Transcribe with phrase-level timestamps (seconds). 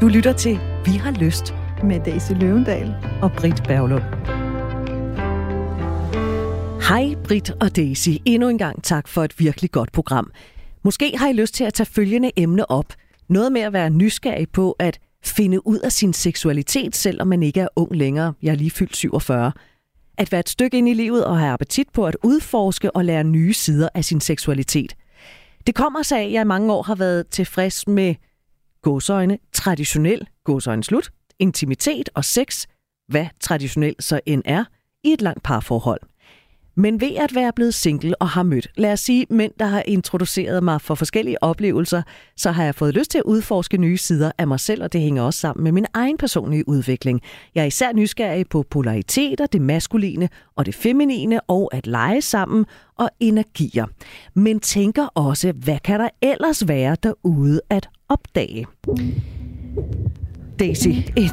[0.00, 4.02] Du lytter til Vi har lyst med Daisy Løvendal og Britt Berglund.
[6.88, 8.08] Hej Britt og Daisy.
[8.24, 10.30] Endnu en gang tak for et virkelig godt program.
[10.82, 12.92] Måske har I lyst til at tage følgende emne op.
[13.28, 17.60] Noget med at være nysgerrig på at finde ud af sin seksualitet, selvom man ikke
[17.60, 18.32] er ung længere.
[18.42, 19.52] Jeg er lige fyldt 47.
[20.18, 23.24] At være et stykke ind i livet og have appetit på at udforske og lære
[23.24, 24.94] nye sider af sin seksualitet.
[25.66, 28.14] Det kommer sig af, at jeg i mange år har været tilfreds med
[28.82, 32.66] gåsøjne, traditionel, gåsøjne slut, intimitet og sex,
[33.08, 34.64] hvad traditionelt så end er,
[35.04, 36.00] i et langt parforhold.
[36.78, 39.82] Men ved at være blevet single og har mødt, lad os sige, mænd, der har
[39.86, 42.02] introduceret mig for forskellige oplevelser,
[42.36, 45.00] så har jeg fået lyst til at udforske nye sider af mig selv, og det
[45.00, 47.20] hænger også sammen med min egen personlige udvikling.
[47.54, 52.64] Jeg er især nysgerrig på polariteter, det maskuline og det feminine, og at lege sammen
[52.98, 53.86] og energier.
[54.34, 58.66] Men tænker også, hvad kan der ellers være derude at opdage?
[60.58, 61.32] Daisy, et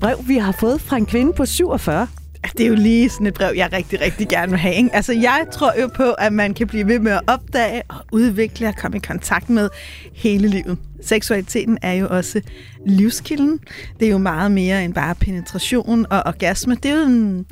[0.00, 2.06] brev, vi har fået fra en kvinde på 47,
[2.58, 4.74] det er jo lige sådan et brev, jeg rigtig, rigtig gerne vil have.
[4.74, 4.90] Ikke?
[4.92, 8.68] Altså, jeg tror jo på, at man kan blive ved med at opdage og udvikle
[8.68, 9.68] og komme i kontakt med
[10.14, 10.78] hele livet.
[11.02, 12.40] Seksualiteten er jo også
[12.86, 13.60] livskilden.
[14.00, 16.74] Det er jo meget mere end bare penetration og orgasme.
[16.74, 17.46] Det er jo en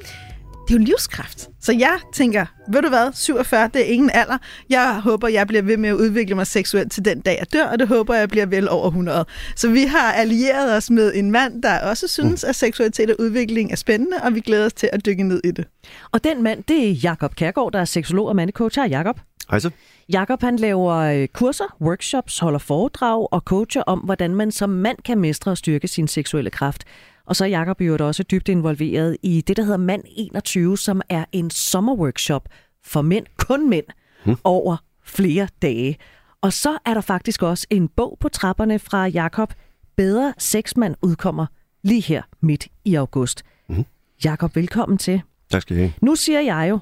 [0.68, 1.48] det er jo livskraft.
[1.60, 4.38] Så jeg tænker, ved du hvad, 47, det er ingen alder.
[4.70, 7.64] Jeg håber, jeg bliver ved med at udvikle mig seksuelt til den dag, jeg dør,
[7.64, 9.24] og det håber jeg bliver vel over 100.
[9.56, 13.72] Så vi har allieret os med en mand, der også synes, at seksualitet og udvikling
[13.72, 15.64] er spændende, og vi glæder os til at dykke ned i det.
[16.12, 18.78] Og den mand, det er Jakob Kærgaard, der er seksolog og mandecoach.
[18.78, 19.20] Hej Jakob.
[19.50, 19.70] Hej så.
[20.12, 24.98] Jakob han laver øh, kurser, workshops, holder foredrag og coacher om, hvordan man som mand
[25.04, 26.84] kan mestre og styrke sin seksuelle kraft.
[27.28, 31.02] Og så er Jacob jo også dybt involveret i det, der hedder Mand 21, som
[31.08, 32.48] er en sommerworkshop
[32.84, 33.84] for mænd, kun mænd,
[34.24, 34.36] hmm.
[34.44, 35.96] over flere dage.
[36.40, 39.54] Og så er der faktisk også en bog på trapperne fra Jakob.
[39.96, 41.46] Bedre sexmand udkommer
[41.82, 43.44] lige her midt i august.
[43.66, 43.84] Hmm.
[44.24, 45.22] Jakob, velkommen til.
[45.50, 45.92] Tak skal I have.
[46.02, 46.78] Nu siger jeg jo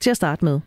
[0.00, 0.60] til at starte med,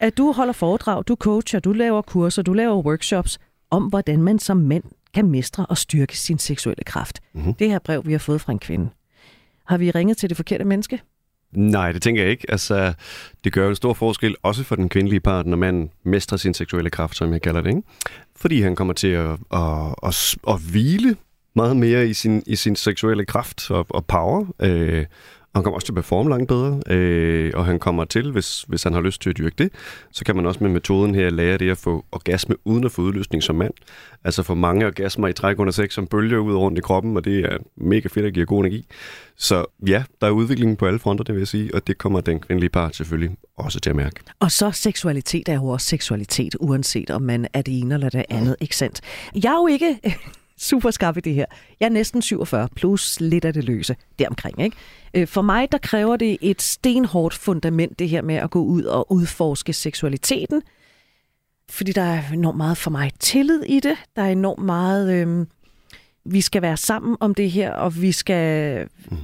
[0.00, 3.38] at du holder foredrag, du coacher, du laver kurser, du laver workshops
[3.70, 4.84] om, hvordan man som mænd
[5.16, 7.20] kan mestre og styrke sin seksuelle kraft.
[7.34, 7.54] Mm-hmm.
[7.54, 8.88] Det her brev, vi har fået fra en kvinde.
[9.66, 11.00] Har vi ringet til det forkerte menneske?
[11.52, 12.46] Nej, det tænker jeg ikke.
[12.48, 12.94] Altså,
[13.44, 16.90] det gør en stor forskel, også for den kvindelige part, når man mestrer sin seksuelle
[16.90, 17.70] kraft, som jeg kalder det.
[17.70, 17.82] Ikke?
[18.36, 21.16] Fordi han kommer til at, at, at, at hvile
[21.54, 24.46] meget mere i sin, i sin seksuelle kraft og, og power.
[24.62, 25.06] Øh,
[25.56, 28.82] han kommer også til at performe langt bedre, øh, og han kommer til, hvis, hvis
[28.82, 29.72] han har lyst til at dyrke det,
[30.10, 33.02] så kan man også med metoden her lære det at få orgasme uden at få
[33.02, 33.74] udløsning som mand.
[34.24, 37.24] Altså få mange orgasmer i træk under sex, som bølger ud rundt i kroppen, og
[37.24, 38.86] det er mega fedt og giver god energi.
[39.36, 42.20] Så ja, der er udvikling på alle fronter, det vil jeg sige, og det kommer
[42.20, 44.20] den kvindelige part selvfølgelig også til at mærke.
[44.40, 48.24] Og så seksualitet er jo også seksualitet, uanset om man er det ene eller det
[48.28, 49.00] andet, ikke sandt?
[49.34, 50.00] Jeg er jo ikke
[50.58, 51.46] super skarp i det her.
[51.80, 54.62] Jeg er næsten 47, plus lidt af det løse deromkring.
[54.62, 54.76] Ikke?
[55.14, 58.82] Øh, for mig, der kræver det et stenhårdt fundament, det her med at gå ud
[58.82, 60.62] og udforske seksualiteten.
[61.70, 63.96] Fordi der er enormt meget for mig tillid i det.
[64.16, 65.46] Der er enormt meget, øh,
[66.24, 69.16] vi skal være sammen om det her, og vi skal mm.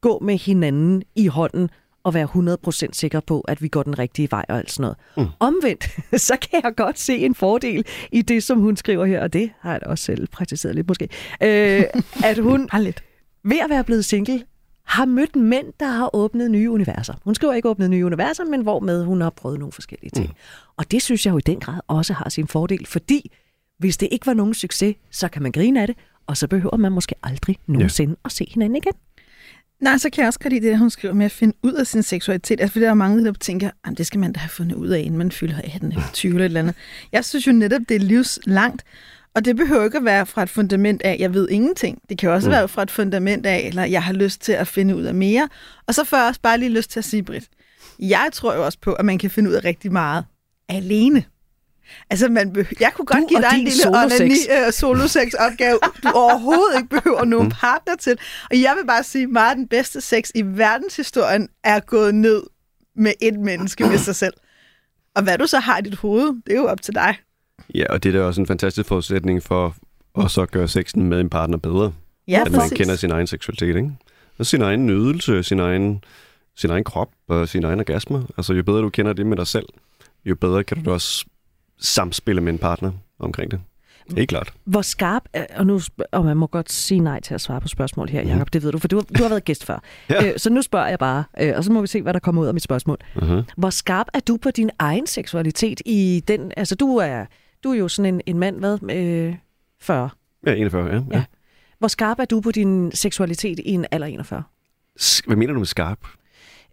[0.00, 1.70] gå med hinanden i hånden
[2.04, 2.56] og være
[2.86, 4.96] 100% sikker på, at vi går den rigtige vej og alt sådan noget.
[5.16, 5.32] Mm.
[5.40, 5.84] Omvendt,
[6.28, 9.50] så kan jeg godt se en fordel i det, som hun skriver her, og det
[9.60, 11.08] har jeg da også selv praktiseret lidt måske,
[11.42, 11.84] øh,
[12.30, 13.04] at hun har lidt.
[13.44, 14.42] ved at være blevet single,
[14.84, 17.14] har mødt mænd, der har åbnet nye universer.
[17.24, 20.26] Hun skriver ikke åbnet nye universer, men hvor med hun har prøvet nogle forskellige ting.
[20.26, 20.34] Mm.
[20.76, 23.30] Og det synes jeg jo i den grad også har sin fordel, fordi
[23.78, 25.96] hvis det ikke var nogen succes, så kan man grine af det,
[26.26, 28.16] og så behøver man måske aldrig nogensinde ja.
[28.24, 28.92] at se hinanden igen.
[29.80, 31.86] Nej, så kan jeg også godt lide det, hun skriver med at finde ud af
[31.86, 32.60] sin seksualitet.
[32.60, 34.88] Altså, fordi der er mange, der tænker, at det skal man da have fundet ud
[34.88, 36.74] af, inden man fylder 18 eller 20 eller et eller andet.
[37.12, 38.84] Jeg synes jo netop, det er livslangt.
[39.34, 41.98] Og det behøver ikke at være fra et fundament af, jeg ved ingenting.
[42.08, 42.52] Det kan også mm.
[42.52, 45.48] være fra et fundament af, eller jeg har lyst til at finde ud af mere.
[45.86, 47.48] Og så får jeg også bare lige lyst til at sige, Britt,
[47.98, 50.24] jeg tror jo også på, at man kan finde ud af rigtig meget
[50.68, 51.24] alene.
[52.10, 54.34] Altså, man be- jeg kunne godt du give dig en lille onani,
[54.66, 57.54] uh, solo-sex-opgave, du overhovedet ikke behøver nogen mm.
[57.60, 58.18] partner til.
[58.50, 62.42] Og jeg vil bare sige, at meget den bedste sex i verdenshistorien er gået ned
[62.96, 64.34] med et menneske med sig selv.
[65.14, 67.16] Og hvad du så har i dit hoved, det er jo op til dig.
[67.74, 69.76] Ja, og det er da også en fantastisk forudsætning for
[70.18, 71.92] at så gøre sexen med en partner bedre.
[72.28, 72.76] Ja, At man præcis.
[72.78, 73.90] kender sin egen seksualitet, ikke?
[74.38, 76.04] Og sin egen nydelse, sin egen,
[76.56, 78.26] sin egen krop og sin egen orgasme.
[78.36, 79.66] Altså, jo bedre du kender det med dig selv,
[80.24, 81.24] jo bedre kan du også
[81.80, 83.60] samspille med en partner omkring det.
[84.16, 84.52] Helt klart.
[84.64, 85.22] Hvor skarp,
[85.56, 85.80] og nu
[86.12, 88.46] og man må godt sige nej til at svare på spørgsmål her, Jacob, mm.
[88.52, 89.78] det ved du, for du, du har været gæst før.
[90.10, 90.26] ja.
[90.26, 92.42] Øh, så nu spørger jeg bare, øh, og så må vi se, hvad der kommer
[92.42, 92.98] ud af mit spørgsmål.
[93.16, 93.42] Uh-huh.
[93.56, 97.24] Hvor skarp er du på din egen seksualitet i den, altså du er,
[97.64, 99.34] du er jo sådan en, en mand, hvad, øh,
[99.80, 100.10] 40.
[100.46, 100.94] Ja, 41, ja.
[100.94, 101.00] ja.
[101.12, 101.24] Ja.
[101.78, 104.42] Hvor skarp er du på din seksualitet i en alder 41?
[105.00, 105.98] S- Hvad mener du med skarp?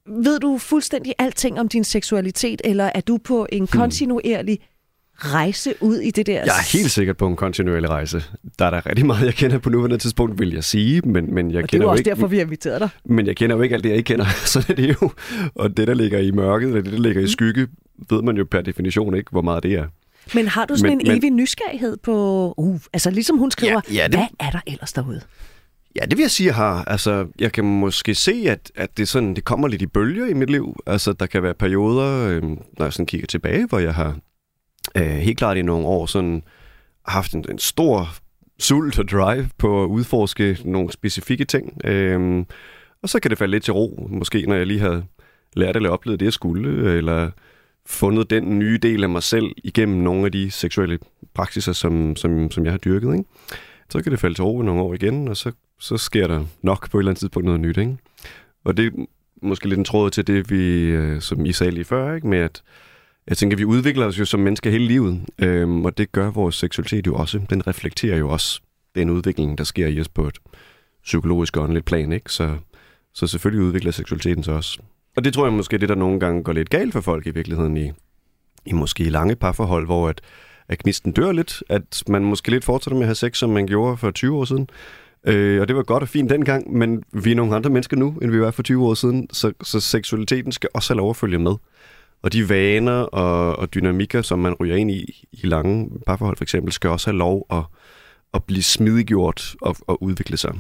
[0.05, 4.59] Ved du fuldstændig alting om din seksualitet, eller er du på en kontinuerlig
[5.19, 6.33] rejse ud i det der?
[6.33, 8.23] Jeg er helt sikkert på en kontinuerlig rejse.
[8.59, 11.51] Der er der rigtig meget, jeg kender på nuværende tidspunkt, vil jeg sige, men, men
[11.51, 12.09] jeg Og det er kender jo jo også ikke...
[12.09, 12.89] derfor, vi har inviteret dig.
[13.05, 14.25] Men jeg kender jo ikke alt det, jeg ikke kender.
[14.45, 15.11] Sådan er det jo.
[15.55, 17.67] Og det, der ligger i mørket, eller det, der ligger i skygge,
[18.09, 19.85] ved man jo per definition ikke, hvor meget det er.
[20.35, 22.53] Men har du sådan Men- en men- evig nysgerrighed på...
[22.57, 25.21] Uh, altså ligesom hun skriver, Ja, ja, det- hvad er der ellers derude?
[26.01, 26.83] Ja, det vil jeg sige, jeg har.
[26.87, 30.33] Altså, jeg kan måske se, at, at det, sådan, det kommer lidt i bølger i
[30.33, 30.75] mit liv.
[30.87, 34.15] Altså, der kan være perioder, øh, når jeg sådan kigger tilbage, hvor jeg har
[34.95, 36.43] øh, helt klart i nogle år sådan
[37.07, 38.09] haft en, en stor
[38.59, 41.85] sult og drive på at udforske nogle specifikke ting.
[41.85, 42.45] Øh,
[43.01, 45.03] og så kan det falde lidt til ro, måske når jeg lige har
[45.55, 47.31] lært eller oplevet det, jeg skulle, eller
[47.85, 50.99] fundet den nye del af mig selv igennem nogle af de seksuelle
[51.33, 53.13] praksiser, som, som, som jeg har dyrket.
[53.13, 53.29] Ikke?
[53.89, 56.91] Så kan det falde til ro nogle år igen, og så så sker der nok
[56.91, 57.97] på et eller andet tidspunkt noget nyt, ikke?
[58.63, 59.05] Og det er
[59.41, 62.27] måske lidt en tråd til det, vi, øh, som I sagde lige før, ikke?
[62.27, 62.61] Med at,
[63.27, 66.55] jeg tænker, vi udvikler os jo som mennesker hele livet, øhm, og det gør vores
[66.55, 67.41] seksualitet jo også.
[67.49, 68.61] Den reflekterer jo også
[68.95, 70.37] den udvikling, der sker i os på et
[71.03, 72.31] psykologisk og åndeligt plan, ikke?
[72.31, 72.57] Så,
[73.13, 74.79] så selvfølgelig udvikler seksualiteten sig også.
[75.15, 77.27] Og det tror jeg måske er det, der nogle gange går lidt galt for folk
[77.27, 77.91] i virkeligheden i,
[78.65, 80.21] i måske lange parforhold, hvor at,
[80.67, 83.67] at gnisten dør lidt, at man måske lidt fortsætter med at have sex, som man
[83.67, 84.69] gjorde for 20 år siden,
[85.27, 88.15] Øh, og det var godt og fint dengang, men vi er nogle andre mennesker nu,
[88.21, 91.15] end vi var for 20 år siden, så, så seksualiteten skal også have lov at
[91.15, 91.55] følge med.
[92.21, 96.43] Og de vaner og, og dynamikker, som man ryger ind i i lange parforhold for
[96.43, 97.63] eksempel, skal også have lov at,
[98.33, 100.51] at blive smidiggjort og, og udvikle sig.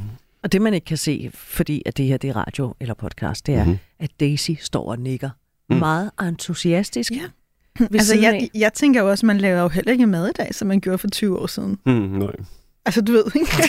[0.43, 3.47] Og det, man ikke kan se, fordi at det her det er radio eller podcast,
[3.47, 3.67] det er, Mhm.
[3.67, 3.79] mm-hmm.
[3.99, 5.29] at Daisy står og nikker.
[5.69, 5.73] Mm.
[5.75, 5.79] Mm.
[5.79, 7.11] Meget entusiastisk.
[7.11, 7.21] Ja.
[7.93, 10.55] Altså, jeg, jeg tænker jo også, at man laver jo heller ikke mad i dag,
[10.55, 11.79] som man gjorde for 20 år siden.
[11.85, 12.31] Hmm, nej.
[12.85, 13.47] Altså, du ved, ikke?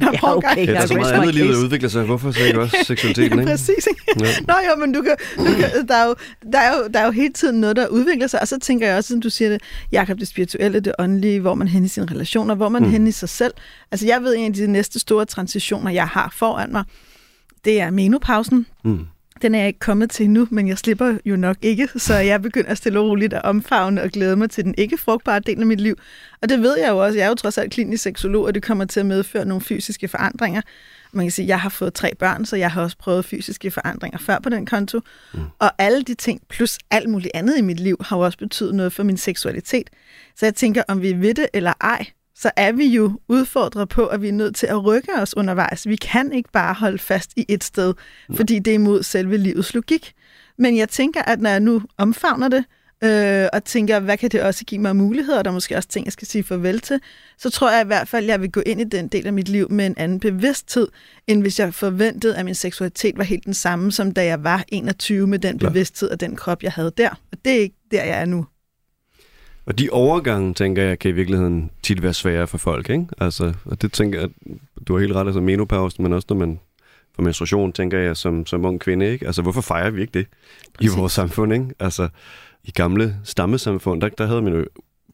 [0.00, 0.66] Nå, Ja, okay.
[0.66, 2.04] Ja, der er så meget andet i livet, der udvikler sig.
[2.04, 3.50] Hvorfor så ikke også seksualiteten, Ja, ikke?
[3.50, 3.88] præcis.
[3.90, 4.02] Ikke?
[4.20, 4.26] Ja.
[4.48, 6.14] Nå jo, men du kan, du kan, der, er jo,
[6.52, 8.86] der, er jo, der er jo hele tiden noget, der udvikler sig, og så tænker
[8.86, 9.62] jeg også, som du siger det,
[9.92, 12.90] Jakob, det spirituelle, det åndelige, hvor man hen i sine relationer, hvor man mm.
[12.90, 13.52] hen i sig selv.
[13.92, 16.84] Altså jeg ved, en af de næste store transitioner, jeg har foran mig,
[17.64, 18.66] det er menopausen.
[18.84, 19.00] Mm.
[19.42, 22.42] Den er jeg ikke kommet til nu, men jeg slipper jo nok ikke, så jeg
[22.42, 25.66] begynder stille og roligt at omfavne og glæde mig til den ikke frugtbare del af
[25.66, 25.96] mit liv.
[26.42, 27.18] Og det ved jeg jo også.
[27.18, 30.08] Jeg er jo trods alt klinisk seksolog, og det kommer til at medføre nogle fysiske
[30.08, 30.62] forandringer.
[31.12, 33.70] Man kan sige, at jeg har fået tre børn, så jeg har også prøvet fysiske
[33.70, 35.00] forandringer før på den konto.
[35.34, 35.40] Mm.
[35.58, 38.74] Og alle de ting, plus alt muligt andet i mit liv, har jo også betydet
[38.74, 39.90] noget for min seksualitet.
[40.36, 42.06] Så jeg tænker, om vi ved det eller ej,
[42.38, 45.88] så er vi jo udfordret på, at vi er nødt til at rykke os undervejs.
[45.88, 47.94] Vi kan ikke bare holde fast i et sted,
[48.34, 50.12] fordi det er imod selve livets logik.
[50.58, 52.64] Men jeg tænker, at når jeg nu omfavner det,
[53.04, 55.88] øh, og tænker, hvad kan det også give mig muligheder, og der er måske også
[55.88, 57.00] ting, jeg skal sige farvel til,
[57.38, 59.32] så tror jeg i hvert fald, at jeg vil gå ind i den del af
[59.32, 60.88] mit liv med en anden bevidsthed,
[61.26, 64.64] end hvis jeg forventede, at min seksualitet var helt den samme, som da jeg var
[64.68, 67.10] 21 med den bevidsthed og den krop, jeg havde der.
[67.32, 68.46] Og det er ikke der, jeg er nu.
[69.66, 73.06] Og de overgange, tænker jeg, kan i virkeligheden tit være svære for folk, ikke?
[73.18, 74.28] Altså, og det tænker jeg,
[74.88, 76.60] du har helt ret, altså menopausen, men også når man
[77.16, 79.26] får menstruation, tænker jeg, som, som ung kvinde, ikke?
[79.26, 80.26] Altså, hvorfor fejrer vi ikke det
[80.74, 80.94] Præcis.
[80.94, 81.66] i vores samfund, ikke?
[81.78, 82.08] Altså,
[82.64, 84.64] i gamle stammesamfund, der, der havde man jo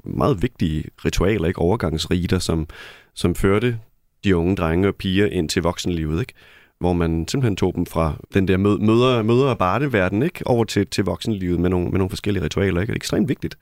[0.05, 1.59] meget vigtige ritualer, ikke?
[1.59, 2.67] Overgangsriter, som,
[3.15, 3.79] som førte
[4.25, 6.33] de unge drenge og piger ind til voksenlivet, ikke?
[6.79, 10.47] Hvor man simpelthen tog dem fra den der mø- møder, møder og barneverden, ikke?
[10.47, 12.83] Over til, til voksenlivet med nogle, med nogle forskellige ritualer, ikke?
[12.83, 13.57] Og det er ekstremt vigtigt.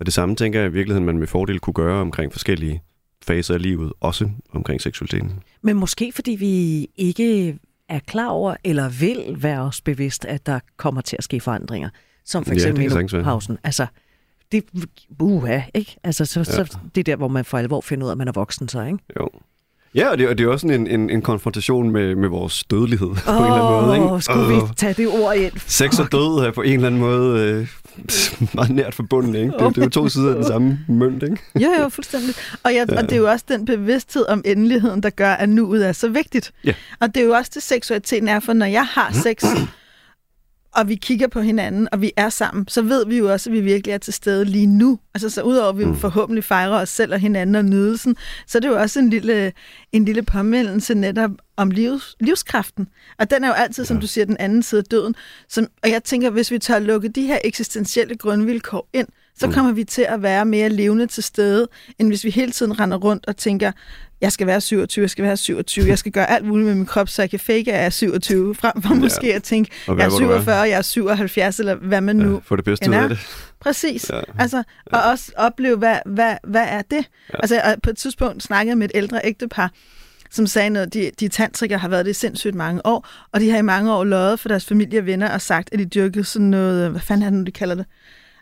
[0.00, 2.82] Og det samme tænker jeg i virkeligheden, man med fordel kunne gøre omkring forskellige
[3.22, 5.42] faser af livet, også omkring seksualiteten.
[5.62, 10.60] Men måske fordi vi ikke er klar over, eller vil være os bevidst, at der
[10.76, 11.88] kommer til at ske forandringer.
[12.24, 13.58] Som for eksempel ja, menopausen.
[13.64, 13.86] Altså,
[14.52, 14.64] det,
[15.20, 15.96] uha, ikke?
[16.04, 16.40] Altså, så.
[16.40, 16.44] Ja.
[16.44, 18.68] så det er der, hvor man for alvor finder ud af, at man er voksen
[18.68, 18.98] så, ikke?
[19.20, 19.28] Jo.
[19.94, 22.64] Ja, og det, og det er også sådan en, en, en konfrontation med, med vores
[22.64, 24.12] dødelighed på en eller anden måde.
[24.12, 24.24] Ikke?
[24.24, 25.52] skulle vi tage det ord ind?
[25.66, 27.68] Sex og død er på en eller anden måde øh,
[28.54, 29.34] meget nært forbundet.
[29.34, 29.52] Ikke?
[29.58, 31.22] Det, det er jo to sider af den samme mønt.
[31.22, 31.36] Ikke?
[31.60, 32.34] Ja, jo, fuldstændig.
[32.62, 32.96] Og, jeg, ja.
[32.96, 36.08] og det er jo også den bevidsthed om endeligheden, der gør, at nuet er så
[36.08, 36.52] vigtigt.
[36.64, 36.74] Ja.
[37.00, 39.44] Og det er jo også det, seksualiteten er, for når jeg har sex,
[40.74, 43.54] og vi kigger på hinanden, og vi er sammen, så ved vi jo også, at
[43.54, 44.98] vi virkelig er til stede lige nu.
[45.14, 45.96] Altså så udover at vi mm.
[45.96, 49.52] forhåbentlig fejrer os selv og hinanden og nydelsen, så er det jo også en lille,
[49.92, 52.88] en lille påmeldelse netop om livs, livskraften.
[53.18, 55.14] Og den er jo altid, som du siger, den anden side af døden.
[55.48, 59.08] Som, og jeg tænker, hvis vi tør lukke de her eksistentielle grundvilkår ind,
[59.38, 59.52] så mm.
[59.52, 62.96] kommer vi til at være mere levende til stede, end hvis vi hele tiden render
[62.96, 63.72] rundt og tænker,
[64.20, 66.86] jeg skal være 27, jeg skal være 27, jeg skal gøre alt muligt med min
[66.86, 69.36] krop, så jeg kan fake, at jeg er 27, frem for måske ja.
[69.36, 72.64] at tænke, jeg er 47, jeg er 77, eller hvad man nu ja, For det
[72.64, 73.18] bedste ud af det.
[73.60, 74.10] Præcis.
[74.10, 74.20] Ja.
[74.38, 77.04] Altså, og også opleve, hvad, hvad, hvad er det?
[77.32, 77.38] Ja.
[77.38, 79.70] Altså, på et tidspunkt snakkede jeg med et ældre ægtepar,
[80.30, 83.50] som sagde noget, de, de tantrikere har været det i sindssygt mange år, og de
[83.50, 86.24] har i mange år løjet for deres familie og venner og sagt, at de dyrkede
[86.24, 87.86] sådan noget, hvad fanden er det nu, de kalder det?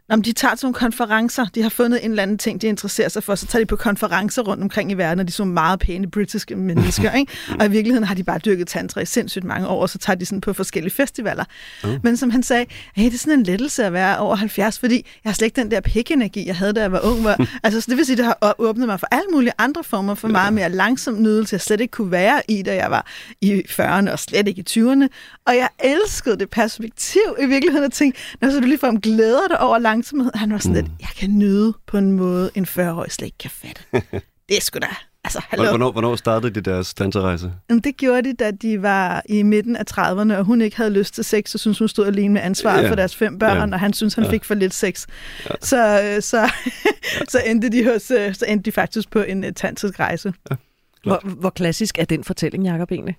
[0.08, 1.46] Nå, de tager til nogle konferencer.
[1.54, 3.34] De har fundet en eller anden ting, de interesserer sig for.
[3.34, 6.10] Så tager de på konferencer rundt omkring i verden, og de er så meget pæne
[6.10, 7.12] britiske mennesker.
[7.18, 7.32] Ikke?
[7.60, 10.16] Og i virkeligheden har de bare dyrket tantra i sindssygt mange år, og så tager
[10.16, 11.44] de sådan på forskellige festivaler.
[11.84, 11.90] Uh.
[12.02, 14.94] Men som han sagde, hey, det er sådan en lettelse at være over 70, fordi
[14.94, 17.20] jeg har slet ikke den der pik-energi, jeg havde, da jeg var ung.
[17.20, 20.28] Hvor, altså, det vil sige, det har åbnet mig for alle mulige andre former for
[20.28, 23.06] meget mere langsom nydelse, jeg slet ikke kunne være i, da jeg var
[23.40, 25.06] i 40'erne og slet ikke i 20'erne.
[25.46, 29.48] Og jeg elskede det perspektiv i virkeligheden at tænke, når så du lige får glæder
[29.48, 30.30] dig over lang langsomhed.
[30.34, 30.82] Han var sådan mm.
[30.82, 33.82] lidt, jeg kan nyde på en måde, en 40-årig slet ikke kan fatte.
[34.48, 34.86] det er sgu da...
[35.24, 35.68] Altså, hallo.
[35.68, 37.52] Hvornår, hvornår startede de deres danserejse?
[37.84, 41.14] Det gjorde de, da de var i midten af 30'erne, og hun ikke havde lyst
[41.14, 42.90] til sex, så synes hun stod alene med ansvaret ja.
[42.90, 43.74] for deres fem børn, ja.
[43.74, 44.30] og han synes han ja.
[44.30, 45.06] fik for lidt sex.
[45.50, 45.54] Ja.
[45.62, 46.50] Så, øh, så,
[47.32, 50.32] så, endte de hos, øh, så endte de faktisk på en uh, tantrisk rejse.
[50.50, 50.56] Ja.
[51.02, 53.16] Hvor, hvor klassisk er den fortælling, Jacob, egentlig?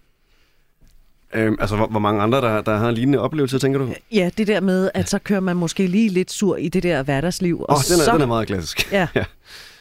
[1.33, 3.93] Øhm, altså, hvor, hvor mange andre, der, der har en lignende oplevelse, tænker du?
[4.11, 7.03] Ja, det der med, at så kører man måske lige lidt sur i det der
[7.03, 7.55] hverdagsliv.
[7.69, 8.13] Åh, oh, den, er, så...
[8.13, 8.91] den er meget klassisk.
[8.91, 9.07] Ja.
[9.15, 9.23] ja.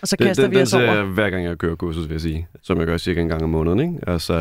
[0.02, 0.94] Og så kaster den, den, vi os over.
[0.94, 2.48] Den hver gang, jeg kører kursus, vil jeg sige.
[2.62, 3.94] Som jeg gør cirka en gang om måneden, ikke?
[4.06, 4.34] Altså,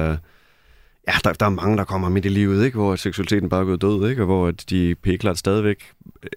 [1.08, 2.78] ja, der, der er mange, der kommer midt i livet, ikke?
[2.78, 4.22] Hvor seksualiteten bare er gået død, ikke?
[4.22, 5.84] Og hvor de pæklart stadigvæk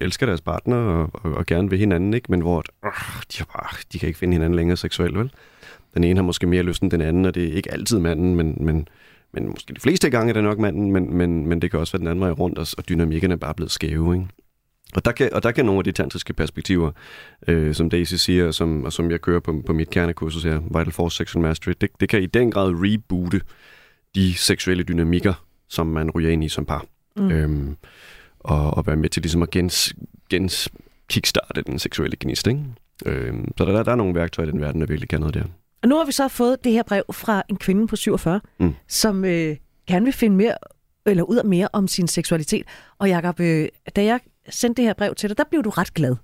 [0.01, 2.31] elsker deres partner og, og, og gerne vil hinanden, ikke?
[2.31, 2.91] Men hvor øh,
[3.37, 5.31] de, bare, de kan ikke finde hinanden længere seksuelt, vel?
[5.93, 8.35] Den ene har måske mere lyst end den anden, og det er ikke altid manden,
[8.35, 8.87] men, men
[9.33, 11.93] men måske de fleste gange er det nok manden, men, men, men det kan også
[11.93, 14.27] være den anden vej rundt, og, og dynamikken er bare blevet skæve, ikke?
[14.95, 16.91] Og der, kan, og der kan nogle af de tantriske perspektiver,
[17.47, 20.59] øh, som Daisy siger, og som, og som jeg kører på, på mit kernekursus her,
[20.59, 23.41] Vital Force Sexual Mastery, det, det kan i den grad reboote
[24.15, 26.85] de seksuelle dynamikker, som man ryger ind i som par.
[27.15, 27.31] Mm.
[27.31, 27.75] Øhm,
[28.39, 29.93] og, og være med til ligesom at gens,
[30.29, 30.69] gens
[31.09, 32.47] kickstarte den seksuelle gnist.
[32.47, 32.63] Ikke?
[33.05, 35.43] Øhm, så der, der er nogle værktøjer i den verden, der virkelig kan noget der.
[35.83, 38.75] Og nu har vi så fået det her brev fra en kvinde på 47, mm.
[38.87, 39.55] som øh,
[39.87, 40.55] gerne vil finde mere
[41.05, 42.65] eller ud af mere om sin seksualitet.
[42.99, 44.19] Og Jacob, øh, da jeg
[44.49, 46.15] sendte det her brev til dig, der blev du ret glad.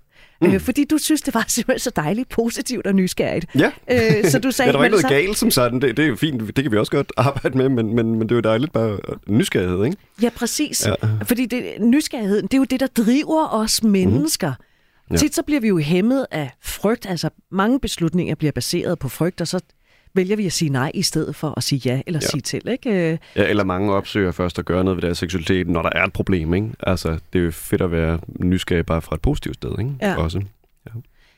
[0.42, 0.48] Mm.
[0.48, 3.46] Øh, fordi du synes, det var simpelthen så dejligt, positivt og nysgerrigt.
[3.56, 5.10] Ja, øh, så du sagde, ja der var ikke noget så...
[5.10, 5.82] galt som sådan.
[5.82, 8.32] Det, det er fint, det kan vi også godt arbejde med, men, men, men det
[8.32, 9.98] er jo dejligt bare nysgerrighed, ikke?
[10.22, 10.88] Ja, præcis.
[10.88, 10.94] Ja.
[11.24, 14.50] Fordi det, nysgerrigheden, det er jo det, der driver os mennesker.
[14.50, 14.64] Mm.
[15.12, 15.16] Ja.
[15.16, 17.06] Tit så bliver vi jo hæmmet af frygt.
[17.06, 19.60] Altså mange beslutninger bliver baseret på frygt, og så
[20.14, 22.28] vælger vi at sige nej i stedet for at sige ja eller ja.
[22.28, 22.68] sige til.
[22.68, 23.12] Ikke?
[23.12, 26.04] Øh, ja, eller mange opsøger først at gøre noget ved deres seksualitet, når der er
[26.04, 26.54] et problem.
[26.54, 26.70] Ikke?
[26.80, 29.72] Altså, det er jo fedt at være nysgerrig bare fra et positivt sted.
[29.80, 29.92] Ikke?
[30.02, 30.16] Ja.
[30.16, 30.42] Også.
[30.86, 30.92] Ja.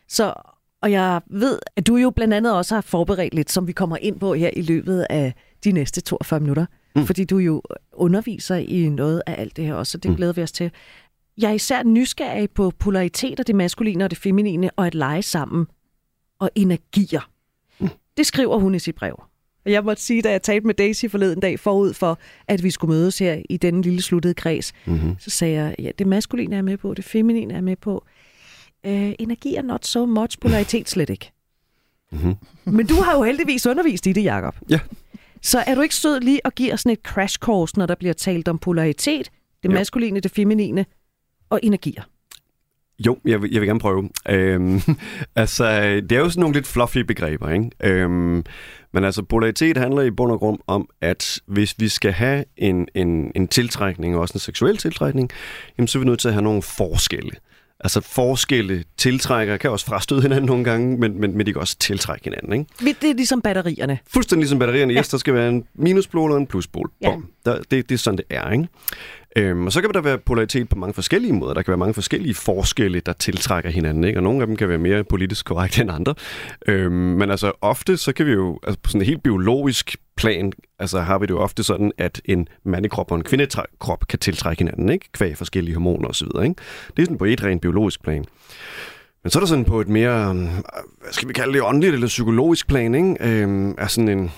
[0.07, 0.33] Så,
[0.81, 3.97] og jeg ved, at du jo blandt andet også har forberedt lidt, som vi kommer
[3.97, 5.33] ind på her i løbet af
[5.63, 6.65] de næste 42 minutter.
[6.95, 7.05] Mm.
[7.05, 7.61] Fordi du jo
[7.93, 10.17] underviser i noget af alt det her også, så det mm.
[10.17, 10.71] glæder vi os til.
[11.41, 15.67] Jeg er især nysgerrig på polariteter, det maskuline og det feminine, og at lege sammen.
[16.39, 17.31] Og energier.
[17.79, 17.89] Mm.
[18.17, 19.23] Det skriver hun i sit brev.
[19.65, 22.71] Og jeg måtte sige, da jeg talte med Daisy forleden dag forud for, at vi
[22.71, 25.15] skulle mødes her i denne lille sluttede kreds, mm-hmm.
[25.19, 28.05] så sagde jeg, ja, det maskuline er med på, det feminine er med på.
[28.85, 31.31] Øh, energi er not so much, polaritet slet ikke.
[32.11, 32.35] Mm-hmm.
[32.65, 34.55] Men du har jo heldigvis undervist i det, Jacob.
[34.69, 34.79] Ja.
[35.41, 37.95] Så er du ikke sød lige at give os sådan et crash course, når der
[37.95, 39.31] bliver talt om polaritet,
[39.63, 40.85] det maskuline, det feminine,
[41.49, 42.03] og energier?
[43.05, 44.09] Jo, jeg vil, jeg vil gerne prøve.
[44.29, 44.81] Øhm,
[45.35, 47.69] altså, det er jo sådan nogle lidt fluffy begreber, ikke?
[47.83, 48.43] Øhm,
[48.93, 52.87] men altså, polaritet handler i bund og grund om, at hvis vi skal have en,
[52.95, 55.29] en, en tiltrækning, og også en seksuel tiltrækning,
[55.77, 57.31] jamen, så er vi nødt til at have nogle forskelle.
[57.83, 61.77] Altså forskelle tiltrækker kan også frastøde hinanden nogle gange, men, men, men de kan også
[61.79, 62.53] tiltrække hinanden.
[62.53, 62.99] Ikke?
[63.01, 63.99] Det er ligesom batterierne.
[64.07, 64.93] Fuldstændig ligesom batterierne.
[64.93, 64.99] Ja.
[64.99, 66.91] Yes, der skal være en minuspol og en pluspol.
[67.01, 67.15] Ja.
[67.45, 68.51] Der, det, det er sådan, det er.
[68.51, 68.67] Ikke?
[69.35, 71.53] Øhm, og så kan der være polaritet på mange forskellige måder.
[71.53, 74.19] Der kan være mange forskellige forskelle, der tiltrækker hinanden, ikke?
[74.19, 76.15] og nogle af dem kan være mere politisk korrekte end andre.
[76.67, 80.51] Øhm, men altså ofte, så kan vi jo, altså på sådan en helt biologisk plan,
[80.79, 84.59] altså har vi det jo ofte sådan, at en mandekrop og en kvindekrop kan tiltrække
[84.59, 85.11] hinanden, ikke?
[85.11, 86.27] kvæg forskellige hormoner osv.
[86.27, 86.55] Ikke?
[86.97, 88.25] Det er sådan på et rent biologisk plan.
[89.23, 90.35] Men så er der sådan på et mere, øh,
[91.01, 93.15] hvad skal vi kalde det, åndeligt eller psykologisk plan, ikke?
[93.19, 94.31] Øhm, er sådan en,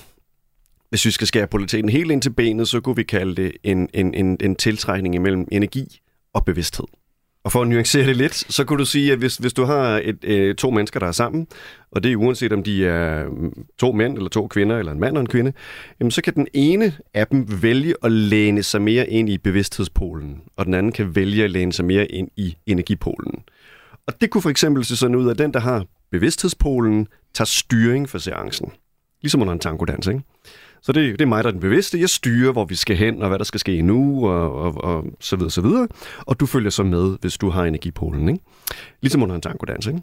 [0.92, 3.90] hvis vi skal skære polariteten helt ind til benet, så kunne vi kalde det en,
[3.94, 6.02] en, en, en tiltrækning imellem energi
[6.34, 6.86] og bevidsthed.
[7.44, 10.02] Og for at nuancere det lidt, så kunne du sige, at hvis, hvis du har
[10.04, 11.48] et, øh, to mennesker, der er sammen,
[11.92, 15.00] og det er uanset om de er mm, to mænd eller to kvinder, eller en
[15.00, 15.54] mand og en kvinde,
[16.00, 20.42] jamen så kan den ene af dem vælge at læne sig mere ind i bevidsthedspolen,
[20.56, 23.44] og den anden kan vælge at læne sig mere ind i energipolen.
[24.08, 28.10] Og det kunne for eksempel se sådan ud, at den, der har bevidsthedspolen, tager styring
[28.10, 28.72] for seancen.
[29.22, 30.22] Ligesom under en tangodans, ikke?
[30.84, 32.00] Så det, det er mig, der er den bevidste.
[32.00, 35.06] Jeg styrer, hvor vi skal hen, og hvad der skal ske nu, og, og, og
[35.20, 35.88] så videre, så videre.
[36.20, 38.44] Og du følger så med, hvis du har energipolen, ikke?
[39.02, 40.02] Ligesom under en tangodans, ikke?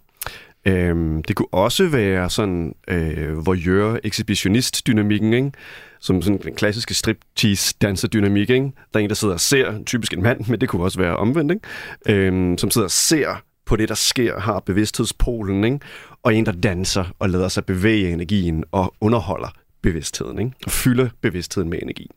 [0.66, 5.52] Øhm, det kunne også være sådan øh, voyeur exhibitionist dynamikken ikke?
[6.00, 8.72] Som sådan den klassiske striptease-danser-dynamik, ikke?
[8.92, 11.16] Der er en, der sidder og ser, typisk en mand, men det kunne også være
[11.16, 12.26] omvendt, ikke?
[12.26, 15.78] Øhm, som sidder og ser på det, der sker, har bevidsthedspolen, ikke?
[16.22, 19.48] og en, der danser og lader sig bevæge energien og underholder
[19.82, 20.52] bevidstheden, ikke?
[20.64, 22.10] og fylder bevidstheden med energi.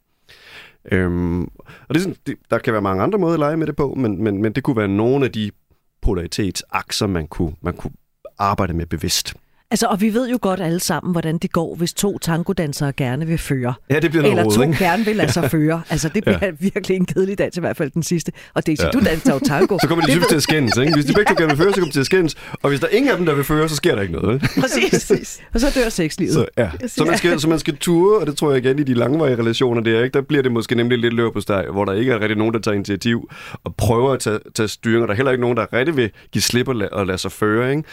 [0.91, 3.67] Øhm, og det er sådan, det, der kan være mange andre måder at lege med
[3.67, 5.51] det på, men, men, men det kunne være nogle af de
[6.01, 7.93] polaritetsakser, man kunne, man kunne
[8.37, 9.33] arbejde med bevidst.
[9.71, 13.27] Altså, og vi ved jo godt alle sammen, hvordan det går, hvis to tangodansere gerne
[13.27, 13.73] vil føre.
[13.89, 14.77] Ja, det bliver noget Eller råd, to ikke?
[14.77, 15.81] gerne vil lade sig føre.
[15.89, 16.51] Altså, det bliver ja.
[16.59, 18.31] virkelig en kedelig dans, i hvert fald den sidste.
[18.53, 18.99] Og det er, ja.
[18.99, 19.77] du danser jo tango.
[19.81, 20.93] Så kommer de Det typisk til at skændes, ikke?
[20.93, 22.35] Hvis de begge to gerne vil føre, så kommer de til at skændes.
[22.61, 24.41] Og hvis der er ingen af dem, der vil føre, så sker der ikke noget.
[24.61, 25.41] Præcis.
[25.53, 26.33] Og så dør sexlivet.
[26.33, 26.69] Så, ja.
[26.87, 29.37] så, man skal, så man skal ture, og det tror jeg igen i de langvarige
[29.37, 30.13] relationer, der, ikke?
[30.13, 32.53] der bliver det måske nemlig lidt løb på steg, hvor der ikke er rigtig nogen,
[32.53, 33.29] der tager initiativ
[33.63, 36.09] og prøver at tage, tage styring, og der er heller ikke nogen, der rigtig vil
[36.31, 37.71] give slip og, la- og lade sig føre.
[37.71, 37.83] Ikke?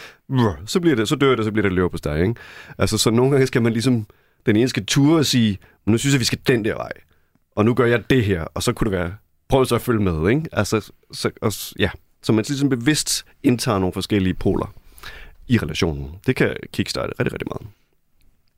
[0.65, 2.21] Så, bliver det, så dør det, så bliver det løb på steg.
[2.21, 2.35] Ikke?
[2.77, 4.05] Altså, så nogle gange skal man ligesom,
[4.45, 6.91] den ene skal ture og sige, nu synes jeg, vi skal den der vej,
[7.55, 9.13] og nu gør jeg det her, og så kunne det være,
[9.49, 10.29] prøv så at følge med.
[10.29, 10.49] Ikke?
[10.51, 11.89] Altså, så, og, ja.
[12.23, 14.73] så man ligesom bevidst indtager nogle forskellige poler
[15.47, 16.11] i relationen.
[16.27, 17.73] Det kan kickstarte rigtig, rigtig meget.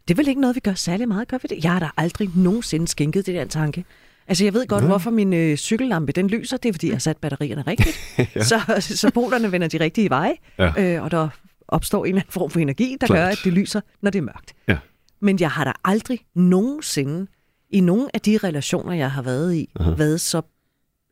[0.07, 1.63] Det er vel ikke noget, vi gør særlig meget, gør vi det?
[1.63, 3.85] Jeg har da aldrig nogensinde skænket det der tanke.
[4.27, 4.87] Altså, jeg ved godt, Nå.
[4.87, 6.57] hvorfor min øh, cykellampe den lyser.
[6.57, 7.99] Det er, fordi jeg har sat batterierne rigtigt.
[8.35, 8.43] ja.
[8.43, 10.95] så, så polerne vender de rigtige veje, Ja.
[10.95, 11.29] øh, og der
[11.71, 13.17] opstår en eller anden form for energi, der Klart.
[13.17, 14.53] gør, at det lyser, når det er mørkt.
[14.67, 14.77] Ja.
[15.19, 17.27] Men jeg har da aldrig nogensinde
[17.69, 19.91] i nogen af de relationer, jeg har været i, Aha.
[19.91, 20.41] været så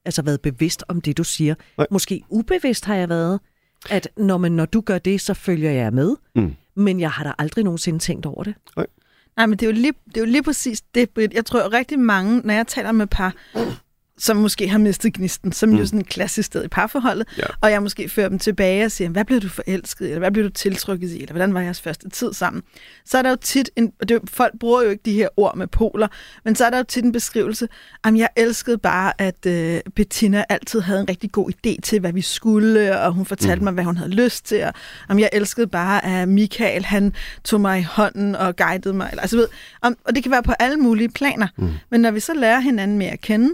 [0.05, 1.55] altså været bevidst om det, du siger.
[1.77, 1.87] Nej.
[1.91, 3.39] Måske ubevidst har jeg været,
[3.89, 6.15] at når, man, når du gør det, så følger jeg med.
[6.35, 6.55] Mm.
[6.75, 8.55] Men jeg har da aldrig nogensinde tænkt over det.
[9.37, 11.33] Nej, men det er, jo lige, det er jo lige præcis det, Britt.
[11.33, 13.33] Jeg tror rigtig mange, når jeg taler med par,
[14.19, 15.75] som måske har mistet gnisten, som mm.
[15.75, 17.43] jo sådan et klassisk sted i parforholdet, Ja.
[17.61, 20.31] og jeg måske fører dem tilbage og siger, hvad blev du forelsket i, eller hvad
[20.31, 22.63] blev du tiltrykket i, eller hvordan var jeres første tid sammen?
[23.05, 25.57] Så er der jo tit, en, og det, folk bruger jo ikke de her ord
[25.57, 26.07] med poler,
[26.45, 27.67] men så er der jo tit en beskrivelse,
[28.03, 32.13] om jeg elskede bare, at øh, Bettina altid havde en rigtig god idé til, hvad
[32.13, 33.63] vi skulle, og hun fortalte mm.
[33.63, 34.73] mig, hvad hun havde lyst til, og
[35.09, 39.21] om jeg elskede bare, at Michael, han tog mig i hånden og guidede mig, eller,
[39.21, 39.47] altså ved,
[39.81, 41.69] om, og det kan være på alle mulige planer, mm.
[41.89, 43.49] men når vi så lærer hinanden mere at kende,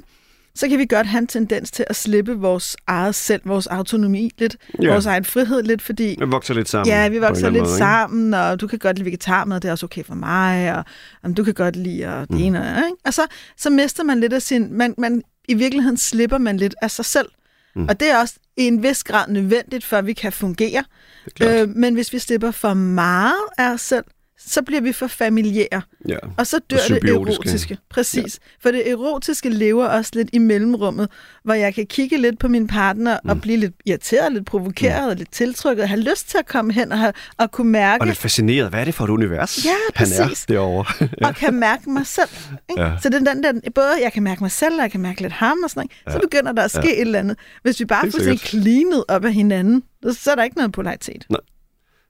[0.55, 4.31] så kan vi godt have en tendens til at slippe vores eget selv, vores autonomi
[4.37, 4.91] lidt, Ja.
[4.91, 6.87] vores egen frihed lidt, fordi Vi vokser lidt sammen.
[6.93, 7.77] ja, vi vokser lidt måde, ikke?
[7.77, 10.83] sammen, og du kan godt lide vegetarmad, det er også okay for mig, og
[11.23, 12.97] om du kan godt lide og det ene, og, ikke?
[13.05, 13.21] og så,
[13.57, 17.05] så mister man lidt af sin, man, man, i virkeligheden slipper man lidt af sig
[17.05, 17.27] selv.
[17.75, 17.87] Mm.
[17.89, 20.83] Og det er også i en vis grad nødvendigt, for at vi kan fungere.
[21.41, 24.03] Øh, men hvis vi slipper for meget af os selv,
[24.47, 25.81] så bliver vi for familiære.
[26.09, 26.17] Ja.
[26.37, 27.77] Og så dør Og det erotiske.
[27.89, 28.39] Præcis.
[28.41, 28.47] Ja.
[28.63, 31.09] For det erotiske lever også lidt i mellemrummet,
[31.43, 33.29] hvor jeg kan kigge lidt på min partner mm.
[33.29, 35.17] og blive lidt irriteret, lidt provokeret, mm.
[35.17, 38.07] lidt tiltrykket, og have lyst til at komme hen og, have, og kunne mærke, Og
[38.07, 38.69] lidt fascineret.
[38.69, 40.45] Hvad er det for et univers, Ja, han er præcis.
[40.45, 41.07] derovre?
[41.21, 41.25] ja.
[41.27, 42.29] og kan mærke mig selv.
[42.69, 42.81] Ikke?
[42.81, 42.91] Ja.
[43.01, 45.21] Så det er den der, både jeg kan mærke mig selv, og jeg kan mærke
[45.21, 45.91] lidt ham og sådan noget.
[46.07, 46.11] Ja.
[46.11, 46.93] Så begynder der at ske ja.
[46.93, 47.37] et eller andet.
[47.61, 51.25] Hvis vi bare får sådan cleanet op af hinanden, så er der ikke noget polaritet.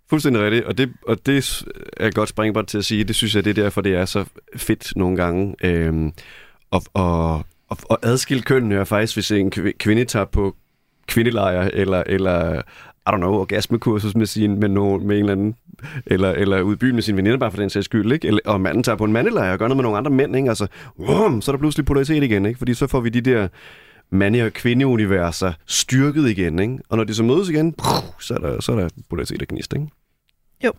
[0.10, 1.64] Fuldstændig rigtigt, og det, og det
[1.98, 3.04] er godt springbræt til at sige.
[3.04, 5.56] Det synes jeg, det er derfor, det er så fedt nogle gange.
[5.64, 6.12] Øhm,
[6.72, 7.36] og, og,
[7.70, 10.56] og, og adskille kønnene er faktisk, hvis en kvinde tager på
[11.08, 12.62] kvindelejr, eller, eller
[13.08, 15.56] I don't know, orgasmekursus med, sin, med, nogen, med en eller anden,
[16.06, 18.28] eller, eller ud i byen med sin veninder, bare for den sags skyld, ikke?
[18.28, 20.50] Eller, og manden tager på en mandelejr og gør noget med nogle andre mænd, ikke?
[20.50, 20.68] Altså,
[21.00, 22.58] wum, så er der pludselig polaritet igen, ikke?
[22.58, 23.48] Fordi så får vi de der
[24.10, 26.80] mande- og kvindeuniverser styrket igen, ikke?
[26.90, 27.76] Og når de så mødes igen,
[28.20, 29.88] så er der, så er der polaritet og gnist, ikke?
[30.66, 30.72] Jo,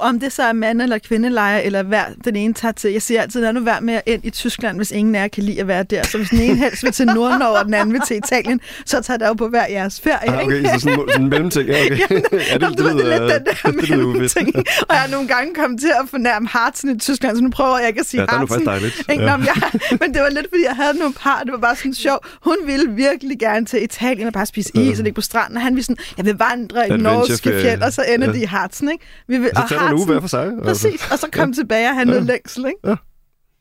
[0.00, 2.92] om det så er mand- eller kvindelejer, eller hver den ene tager til.
[2.92, 5.42] Jeg siger altid, lad nu være med at ind i Tyskland, hvis ingen af kan
[5.42, 6.02] lide at være der.
[6.02, 9.02] Så hvis den ene helst vil til Nordnorge, og den anden vil til Italien, så
[9.02, 10.30] tager der jo på hver jeres ferie.
[10.30, 10.58] Ah, ikke?
[10.58, 11.68] okay, så sådan, sådan en mellemting.
[11.68, 11.98] Ja, okay.
[12.52, 14.36] ja, Nå, du ved, det er lidt den der det lyder uvist.
[14.36, 14.56] ting.
[14.56, 17.78] Og jeg har nogle gange kommet til at fornærme Hartsen i Tyskland, så nu prøver
[17.78, 19.02] jeg ikke at sige Ja, er dejligt.
[19.10, 19.24] Ikke?
[19.24, 19.30] Ja.
[19.30, 21.76] Nå, men, jeg, men det var lidt, fordi jeg havde nogle par, det var bare
[21.76, 22.18] sådan sjov.
[22.44, 25.62] Hun ville virkelig gerne til Italien og bare spise is og ligge på stranden, og
[25.62, 28.32] han ville sådan, jeg vil vandre i norske fjeld, og så ender Ja.
[28.32, 29.04] de i Hartsen, ikke?
[29.28, 30.44] Vi vil, Så tager du en uge hver for sig.
[30.46, 30.62] altså.
[30.64, 32.96] Præcis, og så kom tilbage og have noget længsel, ikke?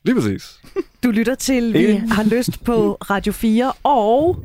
[0.05, 0.59] Lige præcis.
[1.03, 4.43] Du lytter til Vi har lyst på Radio 4, og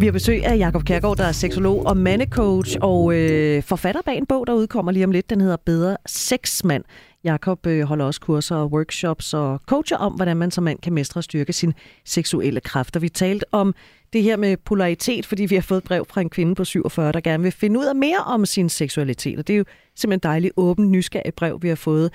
[0.00, 4.16] Vi har besøg af Jakob Kærgaard, der er seksolog og mandecoach og øh, forfatter bag
[4.18, 5.30] en bog, der udkommer lige om lidt.
[5.30, 6.84] Den hedder Bedre Sexmand.
[7.28, 10.92] Jakob øh, holder også kurser og workshops og coacher om, hvordan man som mand kan
[10.92, 13.00] mestre og styrke sin seksuelle kræfter.
[13.00, 13.74] Vi talte om
[14.12, 17.20] det her med polaritet, fordi vi har fået brev fra en kvinde på 47, der
[17.20, 19.38] gerne vil finde ud af mere om sin seksualitet.
[19.38, 19.64] Og det er jo
[19.96, 22.12] simpelthen dejligt åbent, nysgerrigt brev, vi har fået.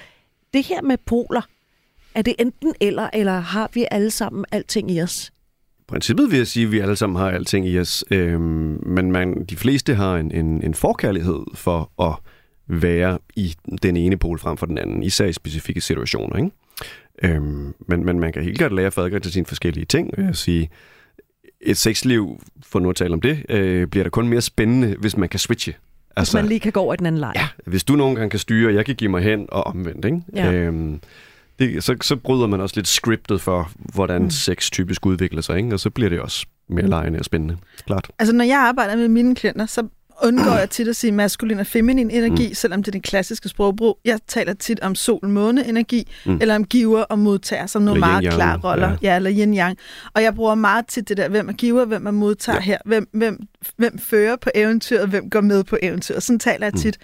[0.54, 1.42] Det her med poler,
[2.16, 5.32] er det enten eller, eller har vi alle sammen alting i os?
[5.80, 9.12] I princippet vil jeg sige, at vi alle sammen har alting i os, øhm, men
[9.12, 12.33] man, de fleste har en, en, en forkærlighed for at
[12.68, 16.38] være i den ene pol frem for den anden, især i specifikke situationer.
[16.38, 16.52] Ikke?
[17.24, 20.14] Øhm, men, men man kan helt klart lære at få adgang til sine forskellige ting.
[20.18, 20.70] Jeg vil sige,
[21.62, 25.18] et sexliv, for nu at tale om det, øh, bliver da kun mere spændende, hvis
[25.18, 25.74] man kan switche.
[26.16, 27.34] Altså, hvis man lige kan gå over i den anden lejr.
[27.36, 30.06] Ja, hvis du nogen gange kan styre, og jeg kan give mig hen og omvendt.
[30.06, 30.22] Ikke?
[30.36, 30.54] Ja.
[30.54, 31.00] Øhm,
[31.60, 34.30] det, så, så bryder man også lidt scriptet for, hvordan mm.
[34.30, 35.74] sex typisk udvikler sig, ikke?
[35.74, 37.58] og så bliver det også mere lejende og spændende.
[37.86, 38.12] Klart.
[38.20, 39.88] Altså, når jeg arbejder med mine klienter, så
[40.24, 42.54] undgår jeg tit at sige maskulin og feminin energi, mm.
[42.54, 44.00] selvom det er den klassiske sprogbrug.
[44.06, 46.38] Jeg taler tit om sol-måne-energi, mm.
[46.42, 48.90] eller om giver og modtager, som nogle Eller meget yin-yang, klare roller.
[48.90, 48.96] ja.
[49.02, 49.16] Ja.
[49.16, 49.76] eller yin-yang.
[50.14, 52.62] Og jeg bruger meget tit det der, hvem er giver, hvem er modtager Ja.
[52.62, 53.40] her, hvem, hvem,
[53.78, 56.24] hvem fører på eventyret, hvem går med på eventyret.
[56.24, 56.98] Sådan taler jeg tit.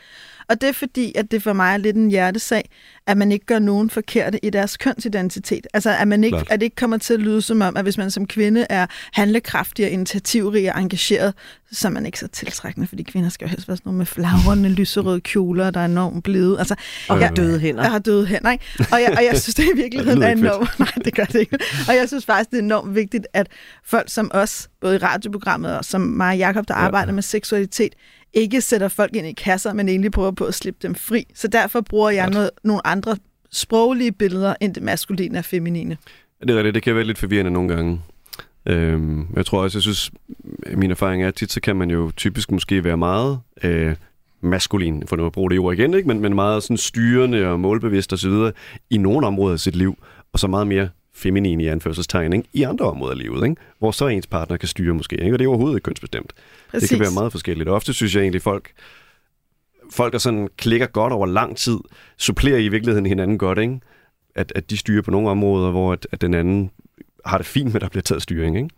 [0.49, 2.69] Og det er fordi, at det for mig er lidt en hjertesag,
[3.07, 5.67] at man ikke gør nogen forkerte i deres kønsidentitet.
[5.73, 6.47] Altså, at, man ikke, Klart.
[6.51, 8.85] at det ikke kommer til at lyde som om, at hvis man som kvinde er
[9.13, 11.33] handlekraftig og initiativrig og engageret,
[11.71, 14.05] så er man ikke så tiltrækkende, fordi kvinder skal jo helst være sådan nogle med
[14.05, 16.59] flagrende lyserøde kjoler, der er enormt blide.
[16.59, 16.75] Altså,
[17.09, 17.81] Og jeg, døde hænder.
[17.83, 18.65] jeg har døde hænder, ikke?
[18.91, 20.79] Og jeg, og jeg synes, det i virkeligheden Det er lyder ikke enormt...
[20.79, 21.57] Nej, det gør det ikke.
[21.87, 23.47] Og jeg synes faktisk, det er enormt vigtigt, at
[23.85, 26.79] folk som os, både i radioprogrammet og som mig og Jacob, der Ja.
[26.85, 27.93] arbejder med seksualitet,
[28.33, 31.25] ikke sætter folk ind i kasser, men egentlig prøver på at slippe dem fri.
[31.35, 33.17] Så derfor bruger jeg noget, nogle andre
[33.51, 35.97] sproglige billeder end det maskuline og feminine.
[36.41, 38.01] Det er rigtigt, det kan være lidt forvirrende nogle gange.
[38.65, 40.11] Øhm, jeg tror også, jeg synes,
[40.75, 43.95] min erfaring er, at tit så kan man jo typisk måske være meget øh,
[44.41, 46.07] maskulin, for nu at bruge det ord igen, ikke?
[46.07, 48.33] Men, men meget sådan styrende og målbevidst osv.
[48.89, 49.97] i nogle områder af sit liv,
[50.33, 52.49] og så meget mere feminin i anførselstegn ikke?
[52.53, 53.61] i andre områder af livet, ikke?
[53.79, 55.35] hvor så ens partner kan styre måske, ikke?
[55.35, 56.33] og det er overhovedet ikke kønsbestemt.
[56.71, 56.89] Præcis.
[56.89, 57.69] Det kan være meget forskelligt.
[57.69, 58.71] Og ofte synes jeg egentlig, folk,
[59.91, 61.77] folk der sådan klikker godt over lang tid,
[62.17, 63.79] supplerer i virkeligheden hinanden godt, ikke?
[64.35, 66.71] At, at de styrer på nogle områder, hvor at, at den anden
[67.25, 68.57] har det fint med, at der bliver taget styring.
[68.57, 68.69] Ikke?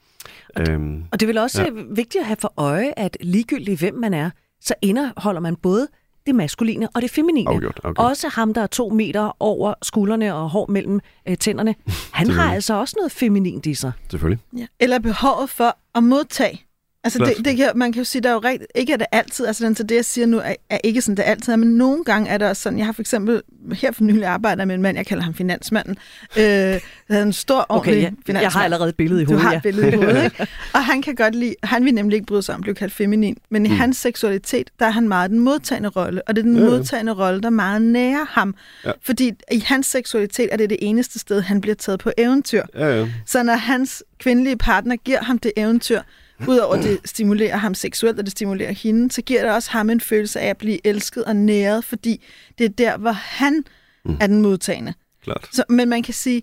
[0.59, 1.69] Øhm, Og det er vel også ja.
[1.71, 4.29] vigtigt at have for øje, at ligegyldigt hvem man er,
[4.61, 5.87] så indeholder man både
[6.25, 7.49] det maskuline og det feminine.
[7.49, 8.05] afgjort, afgjort.
[8.09, 11.75] Også ham, der er to meter over skuldrene og hår mellem øh, tænderne.
[12.11, 13.91] Han har altså også noget feminint i sig.
[14.09, 14.39] Selvfølgelig.
[14.57, 14.65] Ja.
[14.79, 16.65] Eller behovet for at modtage.
[17.03, 19.07] Altså, det, det kan, man kan jo sige, der er jo rigt, ikke er det
[19.11, 21.57] altid, altså den, så det, jeg siger nu, er, er ikke sådan, det altid er,
[21.57, 23.41] men nogle gange er der også sådan, jeg har for eksempel
[23.73, 25.97] her for nylig arbejdet med en mand, jeg kalder ham finansmanden,
[26.37, 28.39] øh, han er en stor, ordentlig Okay, ja, finansmand.
[28.41, 29.43] jeg har allerede et billede i Du hovedet.
[29.43, 29.57] har ja.
[29.57, 30.47] et billede i hovedet, ikke?
[30.75, 32.93] Og han kan godt lide, han vil nemlig ikke bryde sig om at blive kaldt
[32.93, 33.75] feminin, men i mm.
[33.75, 36.69] hans seksualitet, der er han meget den modtagende rolle, og det er den Ja, ja.
[36.69, 38.55] modtagende rolle, der meget nærer ham.
[38.85, 38.91] Ja.
[39.01, 42.63] Fordi i hans seksualitet er det det eneste sted, han bliver taget på eventyr.
[42.75, 43.07] Ja, ja.
[43.25, 46.01] Så når hans kvindelige partner giver ham det eventyr,
[46.47, 49.89] udover at det stimulerer ham seksuelt, og det stimulerer hende, så giver det også ham
[49.89, 52.23] en følelse af at blive elsket og næret, fordi
[52.57, 53.63] det er der, hvor han
[54.05, 54.17] Mm.
[54.21, 54.93] er den modtagende.
[55.23, 55.49] Klart.
[55.53, 56.41] Så, men man kan sige,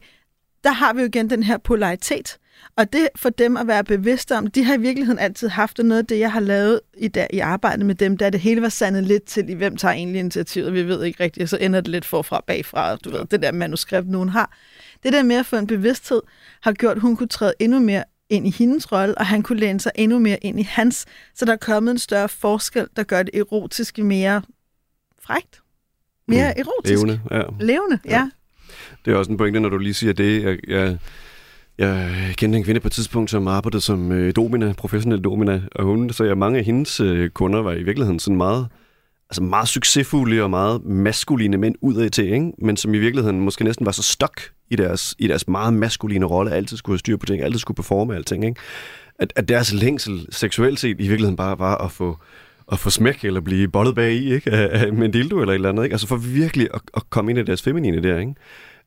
[0.64, 2.36] der har vi jo igen den her polaritet.
[2.76, 5.84] Og det for dem at være bevidste om, de har i virkeligheden altid haft, og
[5.84, 8.62] noget af det, jeg har lavet i, dag, i arbejdet med dem, der det hele
[8.62, 11.56] var sandet lidt til, i hvem tager egentlig initiativet, vi ved ikke rigtigt, og så
[11.56, 14.56] ender det lidt forfra bagfra, du ved, det der manuskript, nogen har.
[15.02, 16.20] Det der med at få en bevidsthed,
[16.62, 19.58] har gjort, at hun kunne træde endnu mere ind i hendes rolle, og han kunne
[19.60, 21.06] læne sig endnu mere ind i hans.
[21.34, 24.42] Så der er kommet en større forskel, der gør det erotiske mere
[25.22, 25.60] frægt.
[26.28, 26.60] Mere Mm.
[26.62, 26.98] erotisk.
[27.02, 27.42] Evne, ja.
[27.60, 28.10] Levende, ja.
[28.10, 28.30] Ja.
[29.04, 30.42] Det er også en pointe, når du lige siger det.
[30.42, 30.98] Jeg, jeg,
[31.78, 35.84] jeg kendte en kvinde på et tidspunkt, som arbejdede som øh, domina, professionel domina, og
[35.84, 38.68] hun, så jeg, mange af hendes øh, kunder var i virkeligheden sådan meget,
[39.30, 42.52] altså meget succesfulde og meget maskuline mænd udad til, ikke?
[42.58, 46.26] men som i virkeligheden måske næsten var så stok i deres, i deres meget maskuline
[46.26, 48.44] rolle, altid skulle have styr på ting, altid skulle performe alting.
[48.44, 48.60] Ikke?
[49.18, 52.18] At, at deres længsel seksuelt set i virkeligheden bare var at få
[52.72, 54.50] at få smæk eller blive bollet bag i, ikke?
[54.50, 55.84] Af, med en dildo eller et eller andet.
[55.84, 55.94] Ikke?
[55.94, 58.34] Altså for virkelig at, at komme ind i deres feminine der, ikke?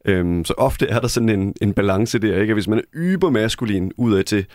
[0.06, 2.52] Øhm, så ofte er der sådan en, en balance der, ikke?
[2.52, 4.46] At hvis man er ybermaskulin udad til,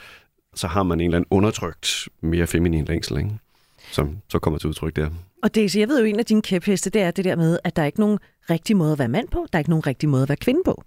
[0.55, 3.31] så har man en eller anden undertrykt, mere feminin længsel, ikke?
[3.93, 5.09] Som så kommer til udtryk der.
[5.43, 7.77] Og Daisy, jeg ved jo, en af dine kæpheste, det er det der med, at
[7.77, 8.19] der er ikke nogen
[8.51, 10.61] rigtig måde at være mand på, der er ikke nogen rigtig måde at være kvinde
[10.65, 10.83] på.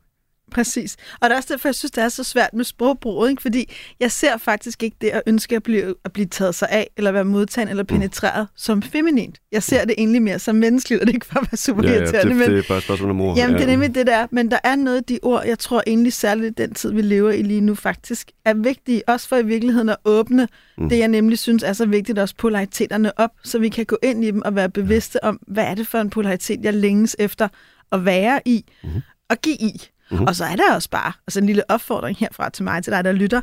[0.50, 0.98] Præcis.
[1.22, 3.42] Og det er også derfor, jeg synes, det er så svært med sprogbruget, ikke?
[3.42, 6.90] fordi jeg ser faktisk ikke det at ønske at blive, at blive taget sig af,
[6.98, 8.54] eller være modtaget eller penetreret mm.
[8.56, 9.38] som feminint.
[9.52, 11.84] Jeg ser det egentlig mere som menneskeligt, og det er ikke for at være super
[11.84, 13.38] Ja, ja, det, men, det er bare et spørgsmål om ord.
[13.38, 13.58] Jamen, ja.
[13.58, 14.28] det er nemlig det der.
[14.32, 17.32] Men der er noget af de ord, jeg tror egentlig særligt den tid, vi lever
[17.32, 19.10] i lige nu, faktisk er vigtige.
[19.10, 20.90] Også for i virkeligheden at åbne mm.
[20.90, 24.24] det, jeg nemlig synes er så vigtigt, også polariteterne op, så vi kan gå ind
[24.26, 27.48] i dem og være bevidste om, hvad er det for en polaritet, jeg længes efter
[27.92, 29.02] at være i Mhm.
[29.30, 29.82] og give i.
[30.12, 30.24] Mm.
[30.24, 33.04] Og så er der også bare altså en lille opfordring herfra til mig, til dig,
[33.04, 33.41] der lytter.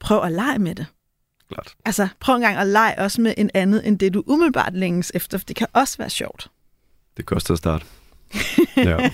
[0.00, 0.86] Prøv at lege med det.
[1.48, 1.74] Klart.
[1.84, 5.12] Altså, prøv en gang at lege også med en andet, end det du umiddelbart længes
[5.14, 6.50] efter, for det kan også være sjovt.
[7.16, 7.86] Det koster at starte.
[8.76, 9.10] ja.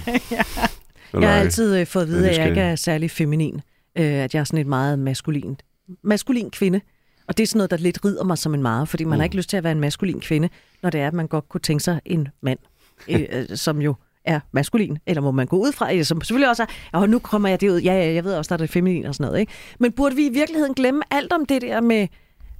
[1.13, 2.71] Jeg har altid øh, fået at vide, Ja, det at jeg ikke jeg.
[2.71, 3.61] er særlig feminin.
[3.99, 5.57] Øh, at jeg er sådan et meget maskulin,
[6.03, 6.81] maskulin kvinde.
[7.29, 9.21] Og det er sådan noget, der lidt rider mig som en meget, fordi man mm.
[9.21, 10.49] har ikke lyst til at være en maskulin kvinde,
[10.83, 12.59] når det er, at man godt kunne tænke sig en mand,
[13.09, 16.63] øh, øh, som jo er maskulin, eller må man gå ud fra, som selvfølgelig også
[16.63, 18.71] er, og nu kommer jeg det ud, ja, ja, jeg ved også, der er det
[18.71, 19.53] feminin og sådan noget, ikke?
[19.81, 22.09] Men burde vi i virkeligheden glemme alt om det der med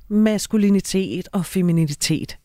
[0.09, 2.39] maskulinitet og femininitet?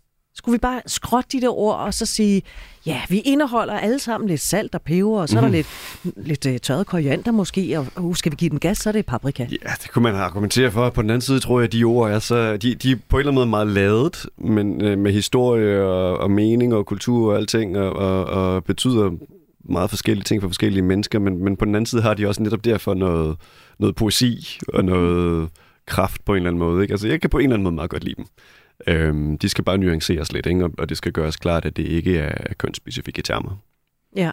[0.50, 2.42] Skulle vi bare skrotte de der ord og så sige,
[2.86, 5.68] ja, vi indeholder alle sammen lidt salt og peber, og så er der lidt,
[6.16, 9.06] lidt uh, tørret koriander måske, og uh, skal vi give den gas, så er det
[9.06, 9.44] paprika.
[9.44, 10.90] Ja, det kunne man argumentere for.
[10.90, 12.58] På den anden side tror jeg, at de ord er så...
[12.58, 16.18] De, de er på en eller anden måde meget ladet, men øh, med historie og,
[16.18, 19.12] og mening og kultur og alting, og, og, og betyder
[19.64, 22.44] meget forskellige ting for forskellige mennesker, men, men på den anden side har de også
[22.44, 23.38] netop derfor noget,
[23.80, 25.50] noget poesi og noget
[25.86, 26.82] kraft på en eller anden måde.
[26.82, 26.92] Ikke?
[26.92, 28.26] Altså, jeg kan på en eller anden måde meget godt lide dem.
[28.88, 30.64] Øhm, de skal bare nuanceres lidt, ikke?
[30.64, 33.58] Og, og det skal gøres klart, at det ikke er kønsspecifikke termer.
[34.16, 34.32] Ja.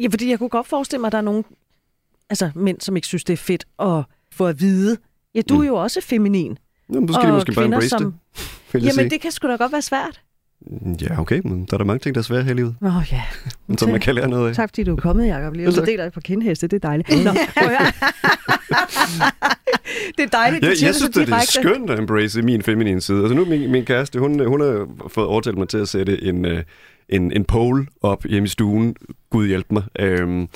[0.00, 1.44] ja, fordi jeg kunne godt forestille mig, at der er nogen
[2.30, 4.96] altså, mænd, som ikke synes, det er fedt at få at vide,
[5.34, 6.58] ja, du er jo også feminin.
[6.92, 8.14] Jamen, så skal de og måske bare kvinder, embrace som...
[8.72, 8.82] det.
[8.82, 9.10] Jamen, sige.
[9.10, 10.20] det kan sgu da godt være svært.
[11.00, 12.96] Ja, okay, men der er der mange ting, der er svære her i livet, Åh
[12.96, 13.22] oh, ja.
[13.78, 14.54] som man kan lære noget af.
[14.54, 15.54] Tak fordi du er kommet, Jacob.
[15.54, 15.86] Lige tak.
[15.86, 17.24] deler på kindheste, det er dejligt.
[17.24, 17.30] Nå.
[20.18, 22.62] det er dejligt, du Jeg, siger jeg synes, så det er skønt at embrace min
[22.62, 23.18] feminine side.
[23.20, 26.44] Altså nu min, min kæreste, hun, hun har fået overtalt mig til at sætte en,
[26.44, 26.62] øh,
[27.08, 28.96] en, en pole op hjemme i stuen.
[29.30, 29.82] Gud hjælp mig.
[29.98, 30.48] Øhm,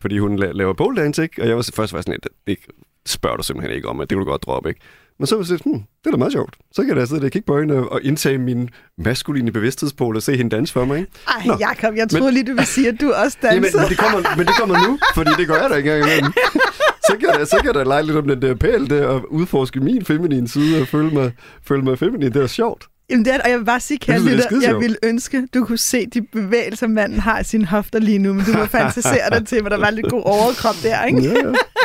[0.00, 1.42] fordi hun la- laver pole dance, ikke?
[1.42, 2.58] Og jeg var først var sådan lidt, det
[3.06, 4.80] spørger du simpelthen ikke om, at det kunne du godt droppe, ikke?
[5.18, 6.54] Men så var jeg sådan, hmm, det er da meget sjovt.
[6.72, 10.16] Så kan jeg da sidde der og kigge på hende og indtage min maskuline bevidsthedspol
[10.16, 11.10] og se hende danse for mig, ikke?
[11.28, 13.80] Ej, Nå, Jacob, jeg troede lige, du ville sige, at du også Jamen, danser.
[13.80, 16.32] men, det kommer, men det kommer nu, fordi det gør jeg da ikke engang imellem.
[17.10, 19.32] Så kan, jeg, så kan jeg da lege lidt om den der pæl der, og
[19.32, 22.32] udforske min feminine side og føle mig, føle mig feminin.
[22.32, 22.86] Det er sjovt.
[23.10, 25.64] Jamen, det er, og jeg vil bare sige, Jeg synes, det jeg ville ønske, du
[25.64, 29.30] kunne se de bevægelser, manden har i sine hofter lige nu, men du må fantasere
[29.32, 31.22] dig til, hvor der var lidt god overkrop der, ikke?
[31.22, 31.32] Ja,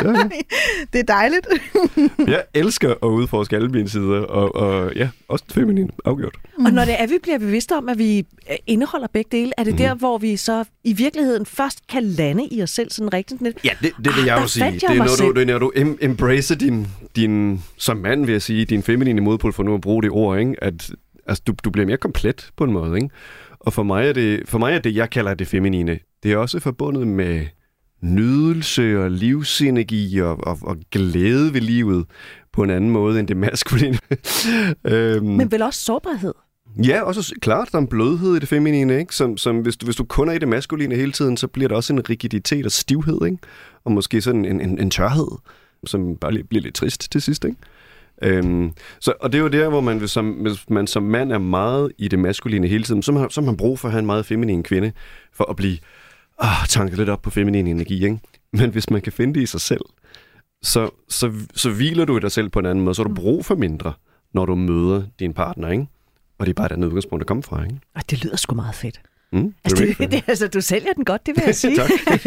[0.04, 0.28] ja, ja.
[0.92, 1.46] Det er dejligt.
[2.34, 6.36] Jeg elsker at udforske alle mine sider, og, og ja, også feminin, afgjort.
[6.66, 9.64] Og når det er, vi bliver bevidste om, at vi øh, indeholder begge dele, er
[9.64, 9.78] det Mhm.
[9.78, 13.58] der, hvor vi så i virkeligheden først kan lande i os selv sådan rigtigt lidt?
[13.64, 14.64] Ja, det, det vil jeg Ah, jo der sige.
[14.64, 17.96] fandt Det jeg er, når du, det er, når du em, embracer din, din, som
[17.96, 20.54] mand vil jeg sige, din feminine modpol, for nu at bruge det ord, ikke?
[20.64, 20.90] at
[21.26, 22.96] altså, du, du bliver mere komplet på en måde.
[22.96, 23.08] Ikke?
[23.60, 26.36] Og for mig, er det, for mig er det, jeg kalder det feminine, det er
[26.36, 27.46] også forbundet med
[28.02, 32.04] nydelse og livsenergi og, og, og glæde ved livet
[32.52, 33.98] på en anden måde end det maskuline.
[34.84, 36.32] øhm, Men vel også sårbarhed.
[36.84, 39.14] Ja, også s- klart, der er en blødhed i det feminine, ikke?
[39.14, 41.68] Som, som hvis, du, hvis du kun er i det maskuline hele tiden, så bliver
[41.68, 43.38] der også en rigiditet og stivhed, ikke?
[43.84, 45.28] Og måske sådan en, en, en tørhed,
[45.86, 47.56] som bare bliver lidt trist til sidst, ikke?
[48.22, 51.32] Øhm, så, og det er jo der, hvor man, hvis, som, hvis man som mand
[51.32, 53.92] er meget i det maskuline hele tiden, så har, så har man brug for at
[53.92, 54.92] have en meget feminin kvinde,
[55.32, 55.78] for at blive
[56.38, 58.18] ah, tanket lidt op på feminin energi, ikke?
[58.52, 59.80] Men hvis man kan finde det i sig selv,
[60.62, 63.14] så, så, så hviler du i dig selv på en anden måde, så har du
[63.14, 63.92] brug for mindre,
[64.34, 65.86] når du møder din partner, ikke?
[66.38, 67.80] Og det er bare et andet udgangspunkt, der kommer fra, ikke?
[67.94, 69.00] Og det lyder sgu meget fedt.
[69.32, 71.76] Mm, Altså, det, det, altså, du sælger den godt, det vil jeg sige.
[71.80, 72.18] Man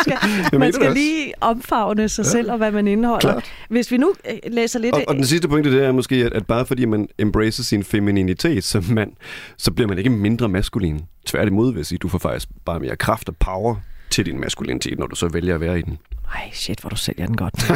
[0.00, 0.18] skal,
[0.60, 2.30] man skal lige omfavne sig ja.
[2.30, 3.20] selv og hvad man indeholder.
[3.20, 3.44] Klart.
[3.68, 4.94] Hvis vi nu øh, læser lidt...
[4.94, 7.84] Og, og den sidste pointe, det er måske, at, at bare fordi man embracer sin
[7.84, 9.12] femininitet som mand,
[9.56, 11.00] så bliver man ikke mindre maskulin.
[11.26, 13.76] Tværtimod vil jeg sige, du får faktisk bare mere kraft og power
[14.10, 15.98] til din maskulinitet, når du så vælger at være i den.
[16.34, 17.70] Ej, shit, hvor du sælger den godt.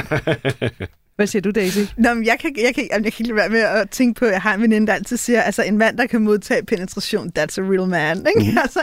[1.17, 1.79] Hvad siger du, Daisy?
[1.99, 4.33] Nå, men jeg kan, jeg, kan, jeg kan ikke være med at tænke på, at
[4.33, 7.61] jeg har en veninde, der altid siger, altså en mand, der kan modtage penetration, that's
[7.61, 8.27] a real man.
[8.37, 8.51] Ikke?
[8.51, 8.59] Mm.
[8.63, 8.81] Altså,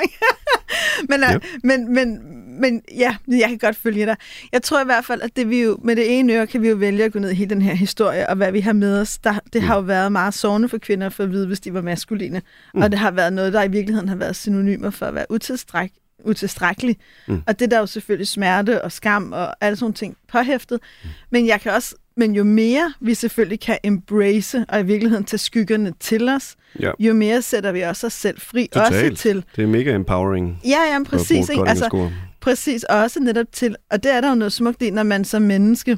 [1.09, 1.31] men, Ja.
[1.31, 1.37] ja.
[1.63, 2.19] men, men,
[2.61, 4.15] men ja, jeg kan godt følge dig.
[4.51, 6.69] Jeg tror i hvert fald, at det vi jo, med det ene øre kan vi
[6.69, 8.99] jo vælge at gå ned i hele den her historie, og hvad vi har med
[9.01, 9.17] os.
[9.17, 11.81] Der, det har jo været meget sårende for kvinder for at vide, hvis de var
[11.81, 12.41] maskuline.
[12.73, 12.81] Mm.
[12.81, 15.91] Og det har været noget, der i virkeligheden har været synonymer for at være utilstræk,
[16.25, 16.97] utilstrækkelig.
[17.27, 17.41] Mm.
[17.47, 20.79] Og det er der jo selvfølgelig smerte og skam og alle sådan ting påhæftet.
[21.03, 21.09] Mm.
[21.29, 25.37] Men jeg kan også men jo mere vi selvfølgelig kan embrace og i virkeligheden tage
[25.37, 26.91] skyggerne til os, Ja.
[26.99, 28.69] jo mere sætter vi også os selv fri.
[28.73, 29.11] Totalt.
[29.11, 30.61] Også til Det er mega empowering.
[30.65, 31.49] Ja, ja, præcis.
[31.49, 31.63] Ikke?
[31.69, 32.09] Altså.
[32.39, 35.25] Præcis, og også netop til, og det er der jo noget smukt i, når man
[35.25, 35.97] som menneske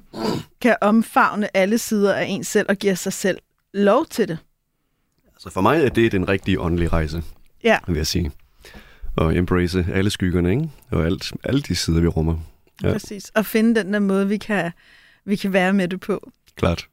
[0.62, 3.38] kan omfavne alle sider af en selv og giver sig selv
[3.74, 4.38] lov til det.
[5.40, 7.24] Så for mig er det den rigtige åndelige rejse,
[7.64, 8.32] Ja, vil jeg sige.
[9.16, 10.70] Og embrace alle skyggerne, ikke?
[10.92, 12.36] Og alt, alle de sider, vi rummer.
[12.84, 12.92] Ja.
[12.92, 13.32] præcis.
[13.36, 14.72] Og finde den der måde, vi kan,
[15.26, 16.32] vi kan være med det på.
[16.56, 16.88] Klart.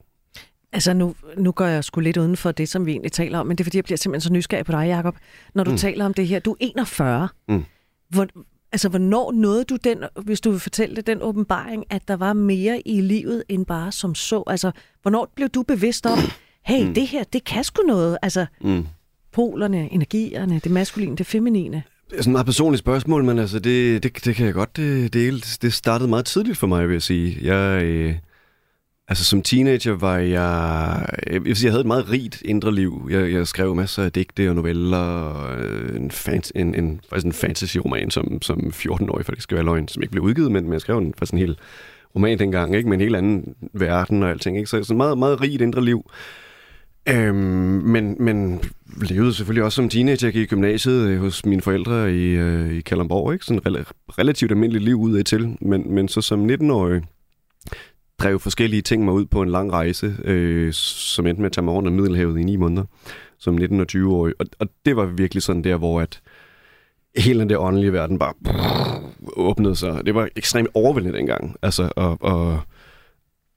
[0.73, 3.47] Altså nu, nu går jeg sgu lidt uden for det, som vi egentlig taler om,
[3.47, 5.17] men det er fordi, jeg bliver simpelthen så nysgerrig på dig, Jacob.
[5.55, 5.77] Når du mm.
[5.77, 7.29] taler om det her, du er 41.
[7.49, 7.65] Mm.
[8.09, 8.27] Hvor,
[8.73, 12.33] altså, hvornår nåede du den, hvis du vil fortælle det, den åbenbaring, at der var
[12.33, 14.43] mere i livet end bare som så?
[14.47, 14.71] Altså,
[15.03, 16.19] hvornår blev du bevidst om,
[16.65, 16.95] hey, mm.
[16.95, 18.19] det her, det kan sgu noget?
[18.23, 18.87] Altså, Mm.
[19.33, 21.83] polerne, energierne, det maskuline, det feminine.
[22.13, 25.15] Er sådan et meget personligt spørgsmål, men altså, det, det, det kan jeg godt det,
[25.15, 25.41] dele.
[25.63, 27.39] Det startede meget tidligt for mig, vil jeg sige.
[27.43, 28.15] Jeg, øh,
[29.09, 31.07] altså, som teenager var jeg...
[31.33, 33.09] Jeg, vil sige, jeg havde et meget rigt indre liv.
[33.11, 37.27] Jeg, jeg skrev masser af digte og noveller, og øh, en, fan, en, en, faktisk
[37.27, 40.65] en fantasy-roman som, som 14-årig, for det skal være løgn, som ikke blev udgivet, men,
[40.65, 41.59] men jeg skrev en, faktisk en hel
[42.15, 42.89] roman dengang, ikke?
[42.89, 44.57] med en helt anden verden og alting.
[44.57, 44.71] Ikke?
[44.71, 46.11] Så sådan meget, meget rigt indre liv.
[47.09, 48.61] Øhm, men, men
[49.03, 50.27] levede selvfølgelig også som teenager.
[50.27, 53.33] Jeg gik i gymnasiet øh, hos mine forældre i, øh, i Kalundborg.
[53.33, 53.45] Ikke?
[53.45, 55.57] Sådan rel- relativt almindeligt liv ud af til.
[55.61, 57.03] Men, men så som 19-årig
[58.19, 61.65] drev forskellige ting mig ud på en lang rejse, øh, som endte med at tage
[61.65, 62.85] mig over Middelhavet i ni måneder,
[63.39, 64.35] som 19- og 20-årig.
[64.39, 66.21] Og, og det var virkelig sådan der, hvor at
[67.17, 68.33] hele den der åndelige verden bare
[69.37, 70.07] åbnede sig.
[70.07, 71.57] Det var ekstremt overvældende dengang.
[71.63, 72.61] Altså, og, og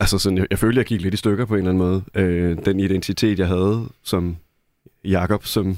[0.04, 2.04] altså sådan, jeg, jeg følte, jeg gik lidt i stykker på en eller anden måde.
[2.16, 4.38] Øh, den identitet, jeg havde som
[5.04, 5.78] Jakob, som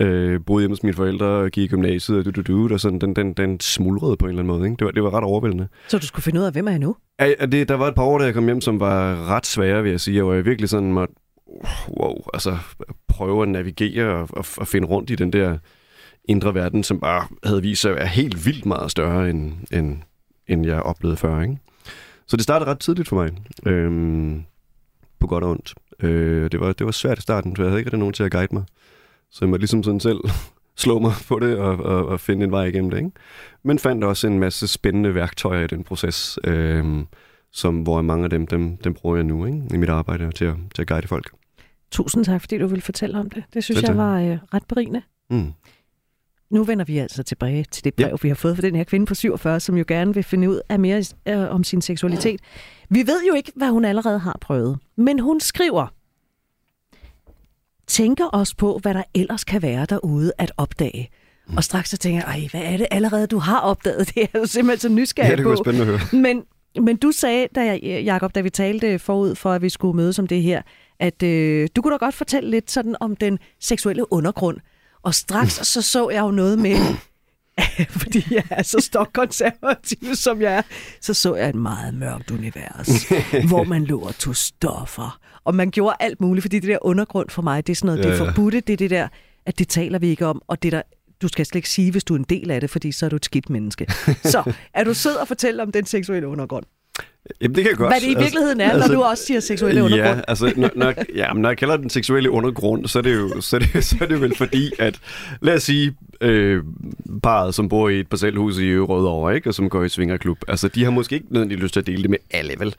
[0.00, 2.80] øh, boede hjemme hos mine forældre og gik i gymnasiet og du, du, du, og
[2.80, 4.68] sådan, den, den, den smulrede på en eller anden måde.
[4.68, 4.76] Ikke?
[4.76, 5.68] Det, var, det var ret overvældende.
[5.88, 6.96] Så du skulle finde ud af, hvem er jeg nu?
[7.20, 9.82] Ja, det, der var et par år, da jeg kom hjem, som var ret svære,
[9.82, 11.14] vil jeg sige, og jeg virkelig sådan måtte,
[11.88, 12.56] wow, altså
[13.08, 15.58] prøve at navigere og, og, og finde rundt i den der
[16.24, 19.96] indre verden, som bare havde vist sig at være helt vildt meget større, end, end,
[20.48, 21.42] end jeg oplevede før.
[21.42, 21.56] Ikke?
[22.28, 23.32] Så det startede ret tidligt for mig,
[23.66, 24.44] øhm,
[25.18, 25.74] på godt og ondt.
[26.02, 28.22] Øh, det, var, det var svært i starten, for jeg havde ikke rigtig nogen til
[28.22, 28.64] at guide mig.
[29.30, 30.18] Så jeg måtte ligesom sådan selv
[30.76, 32.98] slå mig på det og, og, og finde en vej igennem det.
[32.98, 33.10] Ikke?
[33.62, 37.06] Men fandt også en masse spændende værktøjer i den proces, øhm,
[37.52, 39.62] som, hvor mange af dem, dem, dem bruger jeg nu ikke?
[39.74, 41.30] i mit arbejde til at, til at guide folk.
[41.90, 43.44] Tusind tak, fordi du ville fortælle om det.
[43.54, 45.02] Det synes Selv jeg var øh, ret berigende.
[45.30, 45.52] Mm.
[46.50, 48.16] Nu vender vi altså tilbage til det brev, ja.
[48.22, 50.60] vi har fået fra den her kvinde på 47, som jo gerne vil finde ud
[50.68, 52.40] af mere øh, om sin seksualitet.
[52.90, 55.86] Vi ved jo ikke, hvad hun allerede har prøvet, men hun skriver,
[57.86, 61.10] tænker også på, hvad der ellers kan være derude at opdage.
[61.56, 64.08] Og straks så tænker jeg, hvad er det allerede, du har opdaget?
[64.14, 65.56] Det er jo simpelthen så nysgerrig Ja, det på.
[65.56, 66.22] spændende at høre.
[66.22, 66.42] Men,
[66.80, 70.18] men du sagde, da jeg, Jacob, da vi talte forud for, at vi skulle mødes
[70.18, 70.62] om det her,
[70.98, 74.56] at øh, du kunne da godt fortælle lidt sådan om den seksuelle undergrund.
[75.06, 76.76] Og straks så så jeg jo noget med,
[78.02, 80.62] fordi jeg er så stokkonservativ, som jeg er,
[81.00, 83.04] så så jeg et meget mørkt univers,
[83.50, 85.18] hvor man lå og tog stoffer.
[85.44, 88.04] Og man gjorde alt muligt, fordi det der undergrund for mig, det er sådan noget,
[88.04, 89.08] Ja, det er forbudte, det er det der,
[89.46, 90.82] at det taler vi ikke om, og det der,
[91.22, 93.10] du skal slet ikke sige, hvis du er en del af det, fordi så er
[93.10, 93.86] du et skidt menneske.
[94.32, 96.64] Så er du sød og fortælle om den seksuelle undergrund?
[97.40, 97.92] Jamen, det kan jeg godt.
[97.92, 100.16] Hvad det i virkeligheden er, når du også siger seksuelle undergrund.
[100.16, 103.40] Ja, altså, når, når, ja, når jeg kalder den seksuelle undergrund, så er det jo,
[103.40, 104.98] så er det, så er det vel fordi, at
[105.40, 106.62] lad os sige, øh,
[107.22, 110.68] parret, som bor i et parcelhus i Rødovre, ikke, og som går i svingerklub, altså,
[110.68, 112.74] de har måske ikke nødvendigvis lyst til at dele det med alle, vel?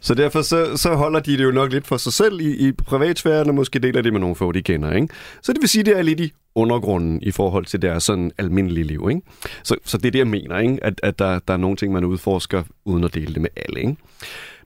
[0.00, 2.72] Så derfor så, så holder de det jo nok lidt for sig selv i, i
[2.72, 5.08] privatsfæren, og måske deler det med nogle få, de kender, ikke?
[5.42, 8.84] Så det vil sige, det er lidt i undergrunden i forhold til deres sådan almindelige
[8.84, 9.22] liv, ikke?
[9.62, 10.78] Så, så det er det, jeg mener, ikke?
[10.84, 13.80] At, at der, der er nogle ting, man udforsker, uden at dele det med alle,
[13.80, 13.96] ikke?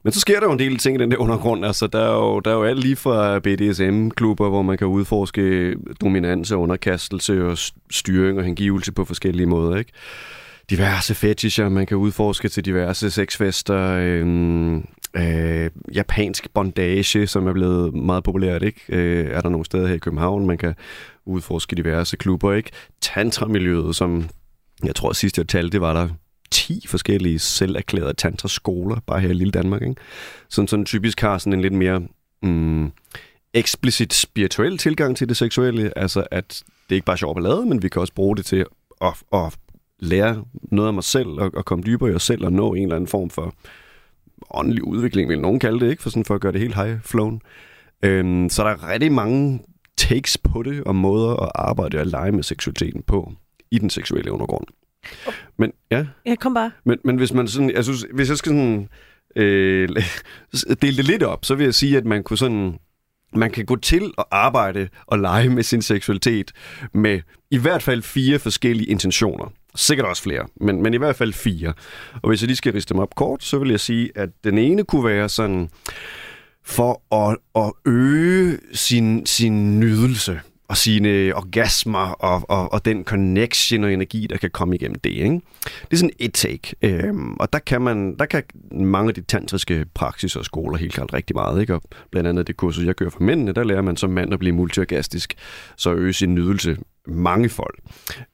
[0.04, 1.66] Men så sker der jo en del ting i den der undergrund.
[1.66, 5.74] Altså, der er jo, der er jo alt lige fra BDSM-klubber, hvor man kan udforske
[6.00, 7.58] dominans og underkastelse og
[7.90, 9.92] styring og hengivelse på forskellige måder, ikke?
[10.70, 14.76] Diverse fetischer, man kan udforske til diverse sexfester, øhm,
[15.16, 18.80] øh, japansk bondage, som er blevet meget populært, ikke?
[18.88, 20.74] Øh, er der nogle steder her i København, man kan
[21.26, 22.70] udforske diverse klubber, ikke?
[23.00, 24.28] Tantra-miljøet, som
[24.84, 26.08] jeg tror sidst jeg talte, det var der
[26.50, 29.94] 10 forskellige selverklærede erklærede tantraskoler, bare her i lille Danmark, ikke?
[30.48, 32.02] Sådan, sådan typisk har sådan en lidt mere
[32.42, 32.92] mm,
[33.54, 37.82] eksplicit spirituel tilgang til det seksuelle, altså at det ikke bare er sjov ballade, men
[37.82, 38.64] vi kan også bruge det til
[39.00, 39.54] at, at
[39.98, 42.82] lære noget af mig selv, og, og komme dybere i os selv, og nå en
[42.82, 43.54] eller anden form for
[44.50, 46.02] åndelig udvikling, vil nogen kalde det, ikke?
[46.02, 47.40] For, sådan for at gøre det helt high flown.
[48.02, 49.60] Øhm, så der er rigtig mange
[49.96, 53.32] takes på det, og måder at arbejde og lege med seksualiteten på
[53.70, 54.66] i den seksuelle undergrund.
[55.56, 56.70] Men ja, Jeg kom bare.
[56.84, 58.88] men, men hvis man sådan, jeg synes, hvis jeg skal sådan
[59.36, 59.88] øh,
[60.82, 62.78] dele det lidt op, så vil jeg sige, at man kunne sådan,
[63.36, 66.52] man kan gå til at arbejde og lege med sin seksualitet
[66.92, 69.52] med i hvert fald fire forskellige intentioner.
[69.76, 71.72] Sikkert også flere, men, men i hvert fald fire.
[72.22, 74.58] Og hvis jeg lige skal riste dem op kort, så vil jeg sige, at den
[74.58, 75.68] ene kunne være sådan,
[76.64, 83.84] for at, at øge sin, sin nydelse og sine orgasmer og, og, og den connection
[83.84, 85.10] og energi, der kan komme igennem det.
[85.10, 85.40] Ikke?
[85.64, 86.74] Det er sådan et take.
[86.82, 90.92] Øhm, og der kan, man, der kan mange af de tantriske praksiser og skoler helt
[90.92, 91.60] klart rigtig meget.
[91.60, 91.74] Ikke?
[91.74, 94.38] Og blandt andet det kursus, jeg gør for mændene, der lærer man som mand at
[94.38, 95.34] blive multiorgastisk,
[95.76, 96.76] så øge sin nydelse
[97.06, 97.74] mangefold.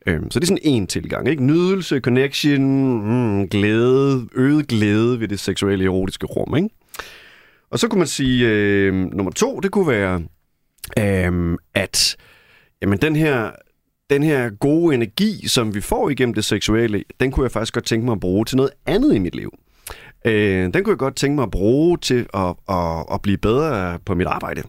[0.06, 1.28] Øhm, så det er sådan en tilgang.
[1.28, 1.44] Ikke?
[1.44, 2.62] Nydelse, connection,
[3.04, 6.56] mm, glæde, øget glæde ved det seksuelle erotiske rum.
[6.56, 6.68] Ikke?
[7.70, 10.22] Og så kunne man sige, øh, nummer to, det kunne være,
[10.98, 12.16] øh, at
[12.82, 13.50] jamen, den her
[14.10, 17.84] den her gode energi, som vi får igennem det seksuelle, den kunne jeg faktisk godt
[17.84, 19.54] tænke mig at bruge til noget andet i mit liv.
[20.24, 23.98] Øh, den kunne jeg godt tænke mig at bruge til at, at, at blive bedre
[24.06, 24.62] på mit arbejde.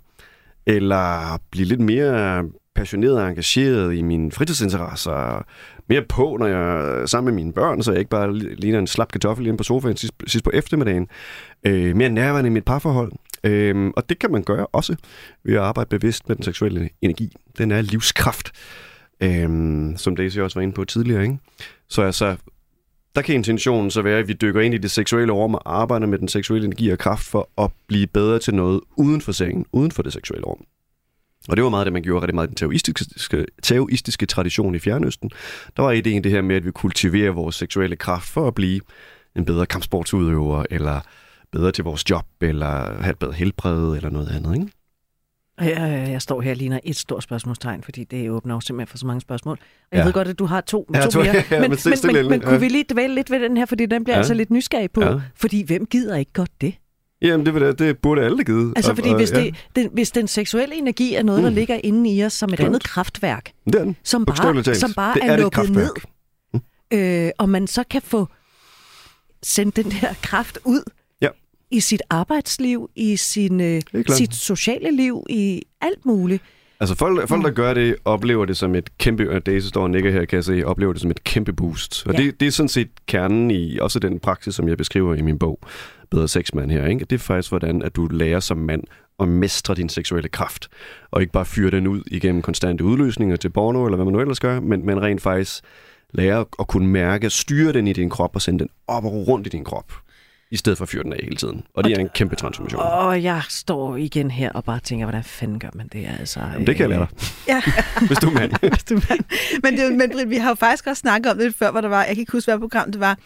[0.66, 2.45] Eller blive lidt mere
[2.76, 5.45] passioneret og engageret i mine fritidsinteresser.
[5.92, 8.88] Mere på, når jeg er sammen med mine børn, så jeg ikke bare ligner en
[8.88, 11.08] slap kartoffel inde på sofaen sidst, sidst på eftermiddagen.
[11.64, 13.12] Øh, mere nærværende i mit parforhold.
[13.44, 14.96] Øh, og det kan man gøre også
[15.44, 17.36] ved at arbejde bevidst med den seksuelle energi.
[17.58, 18.52] Den er livskraft,
[19.24, 19.50] øh,
[19.98, 21.24] som Daisy også var inde på tidligere.
[21.24, 21.38] Ikke?
[21.89, 22.36] Så altså,
[23.16, 26.08] der kan intentionen så være, at vi dykker ind i det seksuelle rum og arbejder
[26.08, 29.66] med den seksuelle energi og kraft for at blive bedre til noget uden for sengen,
[29.72, 30.66] uden for det seksuelle rum.
[31.50, 34.80] Og det var meget det, man gjorde rigtig meget i den taoistiske, taoistiske tradition i
[34.80, 35.30] Fjernøsten.
[35.78, 38.82] Der var ideen det her med, at vi kultiverer vores seksuelle kraft for at blive
[39.36, 41.00] en bedre kampsportsudøver, eller
[41.52, 44.54] bedre til vores job, eller have et bedre helbred, eller noget andet.
[44.54, 44.68] Ikke?
[45.62, 48.98] Jeg, jeg står her og ligner et stort spørgsmålstegn, fordi det åbner jo simpelthen for
[48.98, 49.58] så mange spørgsmål.
[49.92, 50.06] Og jeg ja.
[50.06, 51.36] ved godt, at du har to, ja, to mere.
[51.52, 53.86] Ja, men, men, men, men, men kunne vi lige dvæle lidt ved den her, fordi
[53.86, 54.20] den bliver ja.
[54.20, 55.02] altså lidt nysgerrig på.
[55.02, 55.22] Ja.
[55.36, 56.76] Fordi hvem gider ikke godt det?
[57.22, 58.74] Jamen, det, det burde alle give.
[58.76, 61.56] Altså, fordi og, hvis, det, den, hvis den seksuelle energi er noget, der mm.
[61.56, 62.68] ligger inde i os som et Klart.
[62.68, 63.98] andet kraftværk, det den.
[64.04, 65.92] som bare, som bare det er, er lukket ned,
[66.54, 66.60] mm.
[66.94, 68.28] øh, og man så kan få
[69.44, 70.84] sendt den der kraft ud
[71.22, 71.30] ja.
[71.72, 76.44] i sit arbejdsliv, i sin, øh, sit sociale liv, i alt muligt.
[76.82, 77.56] Altså folk, folk, der mm.
[77.56, 80.44] gør det, oplever det som et kæmpe, og Daisy står og nikker her, kan jeg
[80.44, 82.04] se, oplever det som et kæmpe boost.
[82.08, 82.24] Og ja.
[82.24, 85.40] det, det er sådan set kernen i også den praksis, som jeg beskriver i min
[85.40, 85.60] bog,
[86.12, 86.86] Bedre Sexmand her.
[86.86, 87.06] Ikke?
[87.06, 88.84] Det er faktisk, hvordan at du lærer som mand
[89.20, 90.68] at mestre din seksuelle kraft,
[91.12, 94.20] og ikke bare fyre den ud igennem konstante udløsninger til porno, eller hvad man nu
[94.20, 95.64] ellers gør, men, men rent faktisk
[96.14, 99.48] lære at kunne mærke, styre den i din krop og sende den op og rundt
[99.48, 99.94] i din krop
[100.52, 101.64] i stedet for at fyre den af hele tiden.
[101.74, 102.82] Og det er en kæmpe transformation.
[102.82, 106.08] Og jeg står igen her og bare tænker, hvordan fanden gør man det?
[106.20, 107.28] Altså, Jamen, det kan jeg lære dig.
[107.47, 107.62] Ja.
[108.08, 108.52] Hvis du er mand.
[108.74, 109.24] Hvis du er mand.
[109.64, 111.89] Men, det, men Britt, vi har jo faktisk også snakket om det før, hvor der
[111.89, 113.18] var, jeg kan ikke huske, hvad program det var,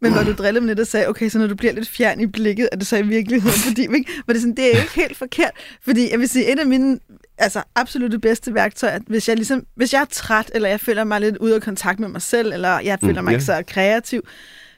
[0.00, 2.20] men hvor du drillede mig lidt og sagde, okay, så når du bliver lidt fjern
[2.20, 4.06] i blikket, er det så i virkeligheden, fordi ikke?
[4.24, 5.50] Hvor det, sådan, det er ikke helt forkert,
[5.82, 6.98] fordi jeg vil sige, et af mine
[7.38, 10.80] altså, absolut det bedste værktøj, at hvis jeg, ligesom, hvis jeg er træt, eller jeg
[10.80, 13.40] føler mig lidt ude af kontakt med mig selv, eller jeg føler mm, mig yeah.
[13.40, 14.22] ikke så kreativ,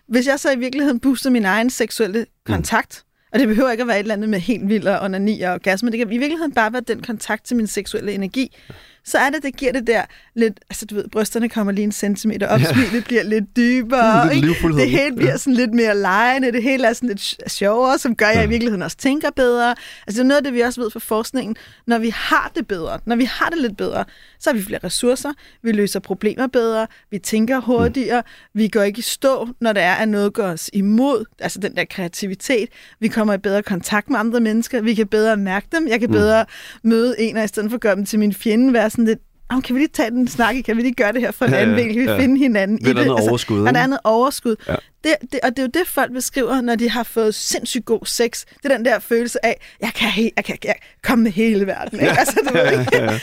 [0.08, 2.52] hvis jeg så i virkeligheden booster min egen seksuelle mm.
[2.52, 3.28] kontakt, mm.
[3.32, 5.52] og det behøver ikke at være et eller andet med helt vild og onani og
[5.52, 8.56] orgasme, det kan i virkeligheden bare være den kontakt til min seksuelle energi,
[9.04, 10.02] så er det, det giver det der
[10.34, 12.72] lidt, altså du ved, brysterne kommer lige en centimeter op, ja.
[12.72, 14.68] smilet bliver lidt dybere, lidt ikke?
[14.68, 18.26] det hele bliver sådan lidt mere lejende, det hele er sådan lidt sjovere, som gør,
[18.26, 19.70] at jeg i virkeligheden også tænker bedre.
[20.06, 22.66] Altså det er noget af det, vi også ved fra forskningen, når vi har det
[22.66, 24.04] bedre, når vi har det lidt bedre,
[24.38, 25.32] så har vi flere ressourcer,
[25.62, 28.60] vi løser problemer bedre, vi tænker hurtigere, mm.
[28.60, 31.76] vi går ikke i stå, når der er, at noget går os imod, altså den
[31.76, 32.68] der kreativitet,
[33.00, 36.08] vi kommer i bedre kontakt med andre mennesker, vi kan bedre mærke dem, jeg kan
[36.08, 36.12] mm.
[36.12, 36.44] bedre
[36.82, 36.88] mm.
[36.90, 39.18] møde en, og i stedet for at gøre dem til min fjende, være sådan lidt,
[39.50, 41.52] oh, kan vi lige tage den snak, kan vi lige gøre det her for en
[41.52, 42.18] ja, anden vinkel, kan vi ja.
[42.18, 42.98] finde hinanden det i det?
[42.98, 44.56] Andet altså, overskud, der er andet overskud.
[44.68, 44.74] Ja.
[45.04, 48.06] Det, det, og det er jo det, folk beskriver, når de har fået sindssygt god
[48.06, 48.44] sex.
[48.62, 51.32] Det er den der følelse af, jeg kan, he, jeg kan, jeg kan komme med
[51.32, 52.00] hele verden.
[52.00, 52.18] Ikke?
[52.18, 52.96] Altså, du ved, ikke?
[52.96, 53.20] Ja, ja.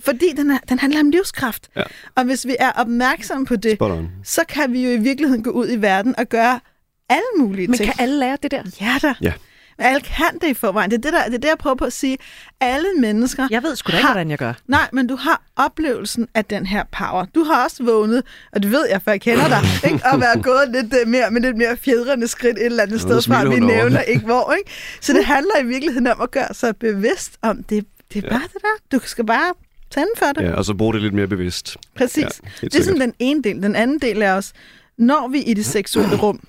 [0.00, 1.68] Fordi den, er, den handler om livskraft.
[1.76, 1.82] Ja.
[2.14, 3.78] Og hvis vi er opmærksomme på det,
[4.24, 6.60] så kan vi jo i virkeligheden gå ud i verden og gøre
[7.08, 7.88] alle mulige Men ting.
[7.88, 8.62] Men kan alle lære det der?
[8.80, 9.14] Ja da.
[9.20, 9.32] Ja.
[9.78, 10.90] Men alle kan det i forvejen.
[10.90, 12.18] Det er det, der, det er det, jeg prøver på at sige.
[12.60, 13.48] Alle mennesker...
[13.50, 14.52] Jeg ved sgu da ikke, hvordan jeg gør.
[14.66, 17.24] Nej, men du har oplevelsen af den her power.
[17.34, 18.22] Du har også vågnet,
[18.52, 19.60] og det ved jeg, for jeg kender dig,
[19.92, 20.06] ikke?
[20.12, 23.22] og været gået lidt uh, mere med lidt mere fjedrende skridt et eller andet sted
[23.22, 24.54] fra, vi nævner ikke hvor.
[24.58, 24.70] Ikke?
[25.00, 28.40] Så det handler i virkeligheden om at gøre sig bevidst om, det, det er bare
[28.40, 28.46] ja.
[28.46, 28.98] det der.
[28.98, 29.52] Du skal bare
[29.90, 30.42] tænde for det.
[30.42, 31.76] Ja, og så bruge det lidt mere bevidst.
[31.96, 32.24] Præcis.
[32.62, 33.62] Ja, det er sådan den ene del.
[33.62, 34.52] Den anden del er også,
[34.98, 36.40] når vi i det seksuelle rum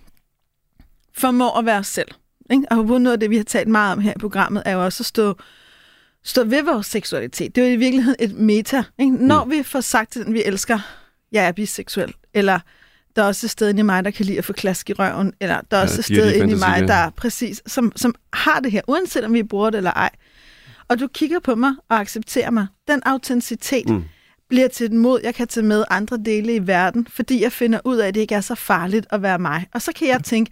[1.17, 2.07] formår at være os selv,
[2.51, 2.65] ikke?
[2.71, 5.01] Og noget af det, vi har talt meget om her i programmet, er jo også
[5.01, 5.37] at stå,
[6.23, 7.55] stå ved vores seksualitet.
[7.55, 8.83] Det er jo i virkeligheden et meta.
[8.99, 9.11] Ikke?
[9.11, 9.51] Når mm.
[9.51, 10.79] vi får sagt til den, vi elsker,
[11.31, 12.59] jeg er biseksuel, eller
[13.15, 14.93] der er også et sted inde i mig, der kan lide at få klask i
[14.93, 17.91] røven, eller der er ja, også et sted inde i mig, der er præcis, som,
[17.95, 20.09] som har det her, uanset om vi bruger det eller ej.
[20.87, 22.67] Og du kigger på mig og accepterer mig.
[22.87, 24.03] Den autenticitet, mm.
[24.49, 27.79] bliver til et mod, jeg kan tage med andre dele i verden, fordi jeg finder
[27.85, 29.67] ud af, at det ikke er så farligt at være mig.
[29.73, 30.51] Og så kan jeg tænke,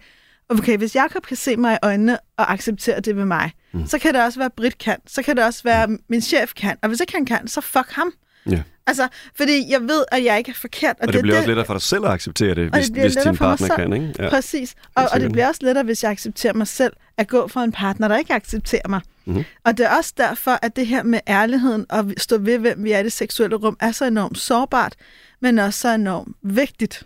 [0.58, 3.86] okay, hvis Jacob kan se mig i øjnene og acceptere det ved mig, mm.
[3.86, 6.76] så kan det også være Brit kan, så kan det også være min chef kan,
[6.82, 8.12] og hvis ikke han kan, så fuck ham.
[8.50, 8.62] Ja.
[8.86, 10.96] Altså, fordi jeg ved, at jeg ikke er forkert.
[10.96, 12.90] Og, og det, det bliver det, også lettere for dig selv at acceptere det, hvis,
[12.90, 14.14] det hvis din partner kan, ikke?
[14.18, 14.28] Ja.
[14.28, 14.74] Præcis.
[14.94, 17.72] Og, og det bliver også lettere, hvis jeg accepterer mig selv, at gå for en
[17.72, 19.00] partner, der ikke accepterer mig.
[19.24, 19.44] Mm-hmm.
[19.64, 22.92] Og det er også derfor, at det her med ærligheden og stå ved, hvem vi
[22.92, 24.94] er i det seksuelle rum, er så enormt sårbart,
[25.40, 27.02] men også så enormt vigtigt.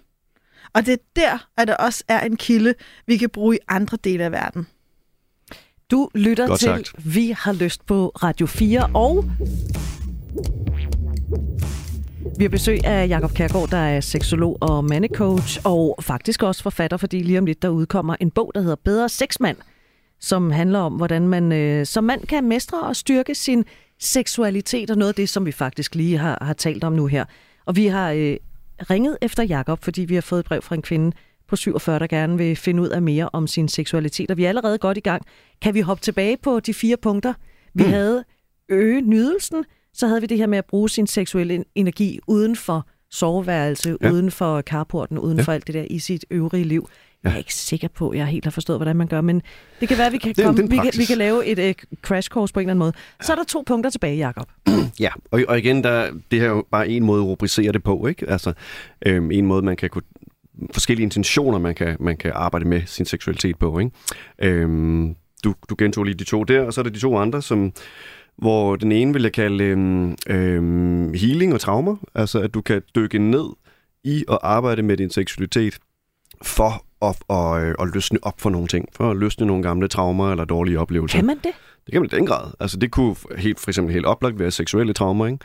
[0.75, 2.75] Og det er der, at der også er en kilde,
[3.07, 4.67] vi kan bruge i andre dele af verden.
[5.91, 7.15] Du lytter Godt til sagt.
[7.15, 9.25] Vi har lyst på Radio 4, og
[12.39, 16.97] vi har besøg af Jakob Kærgaard, der er seksolog og mandecoach, og faktisk også forfatter,
[16.97, 19.57] fordi lige om lidt der udkommer en bog, der hedder Bedre Sexmand,
[20.21, 23.65] som handler om, hvordan man øh, som mand kan mestre og styrke sin
[24.01, 27.25] seksualitet, og noget af det, som vi faktisk lige har, har talt om nu her.
[27.67, 28.37] Og vi har øh,
[28.91, 31.17] ringet efter Jakob, fordi vi har fået et brev fra en kvinde
[31.49, 34.49] på 47, der gerne vil finde ud af mere om sin seksualitet, og vi er
[34.49, 35.23] allerede godt i gang.
[35.63, 37.35] Kan vi hoppe tilbage på de fire punkter?
[37.75, 37.91] Vi mm.
[37.91, 38.25] havde
[38.69, 39.65] øge nydelsen,
[39.95, 44.11] så havde vi det her med at bruge sin seksuelle energi uden for soveværelse, ja.
[44.11, 45.43] uden for carporten, uden ja.
[45.43, 46.89] for alt det der i sit øvrige liv.
[47.25, 49.43] Jeg er ikke sikker på, at jeg helt har forstået, hvordan man gør, men
[49.81, 51.99] det kan være, at vi kan, det, komme, vi kan, vi kan lave et uh,
[52.03, 52.93] crash course på en eller anden måde.
[53.21, 54.47] Så er der to punkter tilbage, Jacob.
[55.01, 57.83] Ja, og, og igen, der, det her er jo bare en måde at rubricere det
[57.83, 58.31] på, ikke?
[58.31, 58.53] Altså,
[59.07, 60.03] øhm, en måde, man kan kunne
[60.73, 63.91] forskellige intentioner, man kan, man kan arbejde med sin seksualitet på, ikke?
[64.39, 65.15] Øhm,
[65.45, 67.73] du, du gentog lige de to der, og så er der de to andre, som
[68.37, 72.83] hvor den ene vil jeg kalde øhm, øhm, healing og traumer, altså at du kan
[72.95, 73.45] dykke ned
[74.05, 75.79] i at arbejde med din seksualitet
[76.43, 79.89] for at, at, at, at løsne op for nogle ting, for at løsne nogle gamle
[79.89, 81.19] traumer eller dårlige oplevelser.
[81.19, 81.53] Kan man det?
[81.87, 82.51] Det kan man i den grad.
[82.61, 85.39] Altså det kunne helt, for eksempel helt oplagt være seksuelle traumer, ikke?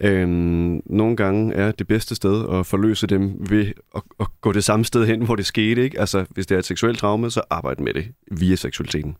[0.00, 4.64] Øhm, nogle gange er det bedste sted at forløse dem ved at, at gå det
[4.64, 5.84] samme sted hen, hvor det skete.
[5.84, 6.00] Ikke?
[6.00, 9.16] Altså, hvis det er et seksuelt traume, så arbejde med det via seksualiteten.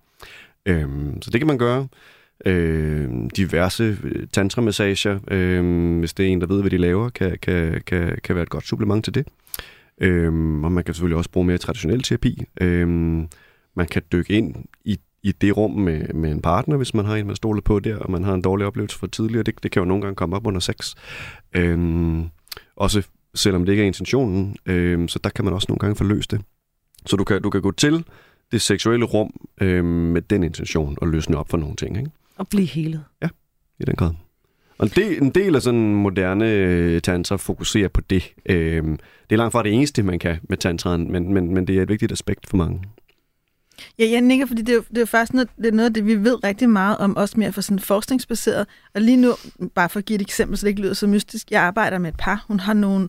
[0.67, 1.89] Øhm, så det kan man gøre
[2.47, 7.39] øh, diverse øh, tantramassager, øh, hvis det er en, der ved, hvad de laver, kan,
[7.43, 9.27] kan, kan, kan være et godt supplement til det.
[10.01, 10.33] Øh,
[10.65, 12.45] og man kan selvfølgelig også bruge mere traditionel terapi.
[12.61, 12.89] Øh,
[13.77, 17.17] man kan dykke ind i, i det rum med, med en partner, hvis man har
[17.17, 19.43] en, man stoler på der, og man har en dårlig oplevelse for tidligere.
[19.43, 20.95] Det, det kan jo nogle gange komme op under sex.
[21.53, 22.19] Øh,
[22.77, 23.03] også
[23.35, 24.57] selvom det ikke er intentionen.
[24.67, 26.41] Øh, så der kan man også nogle gange forløse det.
[27.07, 28.05] Så du kan, du kan gå til
[28.53, 31.99] det seksuelle rum øh, med den intention og løsne op for nogle ting.
[31.99, 32.11] Ikke?
[32.37, 33.05] Og blive helet.
[33.23, 33.29] Ja,
[33.81, 34.26] i den grad.
[34.79, 38.33] Og en del, en del af sådan moderne øh, tantra fokuserer på det.
[38.47, 38.97] Øhm,
[39.31, 41.83] det er langt fra det eneste, man kan med tantraen, men, men, men det er
[41.83, 42.83] et vigtigt aspekt for mange.
[43.99, 46.07] Ja, jeg nikker, fordi det er, det er faktisk noget, det er noget af det,
[46.07, 48.67] vi ved rigtig meget om, også mere for sådan forskningsbaseret.
[48.95, 49.35] Og lige nu,
[49.75, 52.09] bare for at give et eksempel, så det ikke lyder så mystisk, jeg arbejder med
[52.09, 52.45] et par.
[52.49, 53.09] Hun har nogle,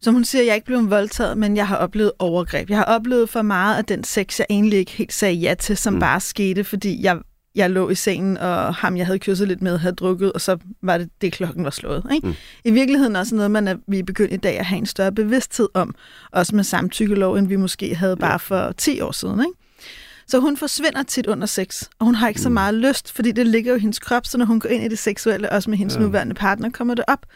[0.00, 2.70] som hun siger, jeg er ikke blevet voldtaget, men jeg har oplevet overgreb.
[2.70, 5.76] Jeg har oplevet for meget af den sex, jeg egentlig ikke helt sagde ja til,
[5.76, 6.00] som mm.
[6.00, 7.18] bare skete, fordi jeg
[7.54, 10.56] jeg lå i sengen, og ham, jeg havde kysset lidt med, havde drukket, og så
[10.82, 12.06] var det det, klokken var slået.
[12.14, 12.26] Ikke?
[12.26, 12.34] Mm.
[12.64, 15.12] I virkeligheden også noget, man er, vi er begyndt i dag at have en større
[15.12, 15.94] bevidsthed om,
[16.32, 19.40] også med samtykkelov, end vi måske havde bare for 10 år siden.
[19.40, 19.52] Ikke?
[20.26, 22.52] Så hun forsvinder tit under sex, og hun har ikke så mm.
[22.52, 24.88] meget lyst, fordi det ligger jo i hendes krop, så når hun går ind i
[24.88, 26.00] det seksuelle, også med hendes ja.
[26.00, 27.26] nuværende partner, kommer det op.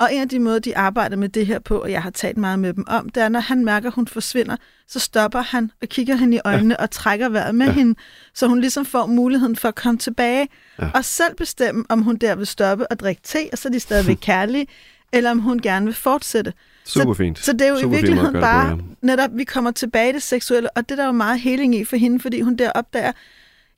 [0.00, 2.36] Og en af de måder, de arbejder med det her på, og jeg har talt
[2.36, 4.56] meget med dem om, det er, når han mærker, at hun forsvinder,
[4.88, 6.82] så stopper han og kigger hende i øjnene ja.
[6.82, 7.72] og trækker vejret med ja.
[7.72, 7.98] hende,
[8.34, 10.48] så hun ligesom får muligheden for at komme tilbage
[10.78, 10.90] ja.
[10.94, 13.80] og selv bestemme, om hun der vil stoppe og drikke te, og så er de
[13.80, 14.66] stadigvæk kærlige,
[15.12, 16.52] eller om hun gerne vil fortsætte.
[16.84, 17.38] Super fint.
[17.38, 19.06] Så, så det er jo Super i virkeligheden bare, på, ja.
[19.06, 21.84] netop, vi kommer tilbage i det seksuelle, og det der er jo meget heling i
[21.84, 23.12] for hende, fordi hun der opdager,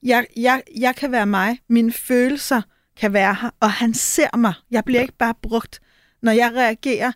[0.03, 2.63] jeg, jeg, jeg kan være mig, mine følelser
[2.97, 4.55] kan være her, og han ser mig.
[4.71, 5.03] Jeg bliver ja.
[5.03, 5.81] ikke bare brugt
[6.23, 7.13] når jeg reagerer,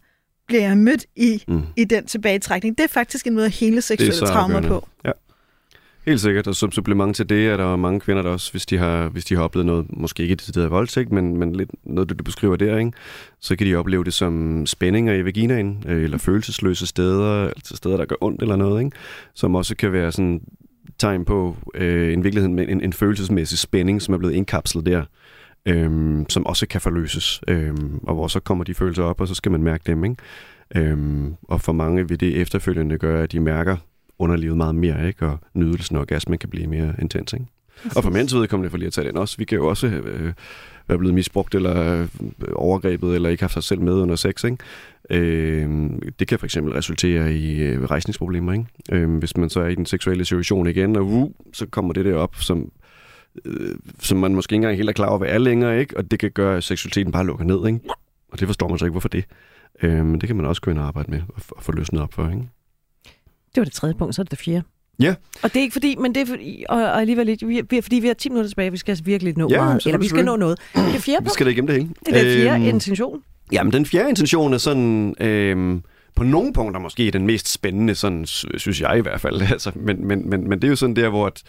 [0.46, 1.62] bliver jeg mødt i, mm.
[1.76, 2.78] i den tilbagetrækning.
[2.78, 4.88] Det er faktisk en måde at hele seksuelle traumer på.
[5.04, 5.12] Ja.
[6.06, 8.78] Helt sikkert, og som supplement til det er der mange kvinder, der også, hvis de
[8.78, 12.18] har, hvis de har oplevet noget, måske ikke det der voldtægt, men, men lidt noget,
[12.18, 12.92] du beskriver der, ikke?
[13.40, 17.96] så kan de opleve det som spændinger i vaginaen, øh, eller følelsesløse steder, altså steder,
[17.96, 18.96] der gør ondt eller noget, ikke?
[19.34, 20.40] som også kan være sådan
[20.98, 25.04] tegn på øh, en virkelighed med en, en følelsesmæssig spænding, som er blevet indkapslet der
[25.66, 29.34] øhm, som også kan forløses, øhm, og hvor så kommer de følelser op, og så
[29.34, 30.04] skal man mærke dem.
[30.04, 30.16] Ikke?
[30.76, 33.76] Øhm, og for mange vil det efterfølgende gøre, at de mærker
[34.18, 35.26] underlivet meget mere, ikke?
[35.26, 37.32] og nydelsen og orgasmen kan blive mere intens.
[37.32, 37.46] Ikke?
[37.96, 40.32] Og for mænds vedkommende, for lige at tage den også, vi kan jo også øh,
[40.88, 42.08] være blevet misbrugt eller øh,
[42.54, 44.44] overgrebet, eller ikke haft sig selv med under sex.
[44.44, 44.56] Ikke?
[45.10, 48.52] Øh, det kan for eksempel resultere i øh, rejsningsproblemer.
[48.52, 48.64] Ikke?
[48.92, 52.04] Øh, hvis man så er i den seksuelle situation igen, og uh, så kommer det
[52.04, 52.70] der op, som
[53.44, 55.96] øh, som man måske ikke engang helt er klar over, hvad er længere, ikke?
[55.96, 57.80] Og det kan gøre, at seksualiteten bare lukker ned, ikke?
[58.32, 59.24] Og det forstår man så ikke, hvorfor det.
[59.82, 62.02] Øh, men det kan man også gå ind og arbejde med og, og få løsnet
[62.02, 62.28] op for.
[62.28, 62.48] Ikke?
[63.54, 64.62] Det var det tredje punkt, så er det det fjerde.
[65.00, 65.14] Ja.
[65.42, 67.80] Og det er ikke fordi, men det er fordi, og, og alligevel lidt, vi, vi-
[67.80, 69.86] fordi vi har 10 minutter tilbage, vi skal altså virkelig nå Ja, meget.
[69.86, 70.58] Eller vi skal nå noget.
[70.74, 71.88] Det fjerde Vi punkt, skal da igennem det hele.
[72.06, 73.22] det er det fjerde Øhm, intention.
[73.52, 75.14] Jamen, den fjerde intention er sådan...
[75.20, 75.80] Øh,
[76.16, 79.42] på nogle punkter måske den mest spændende, sådan, sy- synes jeg i hvert fald.
[79.52, 81.42] Altså, men, men, men, men det er jo sådan der, hvor at,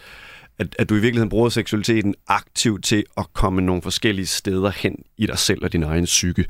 [0.58, 5.02] at, at du i virkeligheden bruger seksualiteten aktivt til at komme nogle forskellige steder hen
[5.16, 6.44] i dig selv og din egen psyke,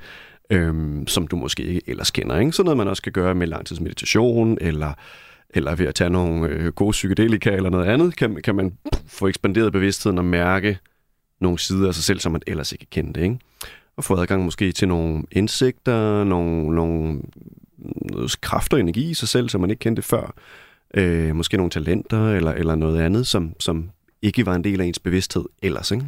[0.51, 2.39] øhm, som du måske ikke ellers kender.
[2.39, 2.53] Ikke?
[2.53, 4.93] Sådan noget, man også kan gøre med langtidsmeditation, eller,
[5.51, 8.73] eller ved at tage nogle øh, gode psykedelika eller noget andet, kan, kan man
[9.07, 10.79] få ekspanderet bevidstheden og mærke
[11.41, 13.23] nogle sider af sig selv, som man ellers ikke kendte.
[13.23, 13.39] Ikke?
[13.97, 17.21] Og få adgang måske til nogle indsigter, nogle, nogle
[18.41, 20.35] kræfter og energi i sig selv, som man ikke kendte før.
[20.95, 23.91] Øh, måske nogle talenter eller, eller noget andet, som, som
[24.23, 25.91] ikke var en del af ens bevidsthed ellers.
[25.91, 26.07] Ikke?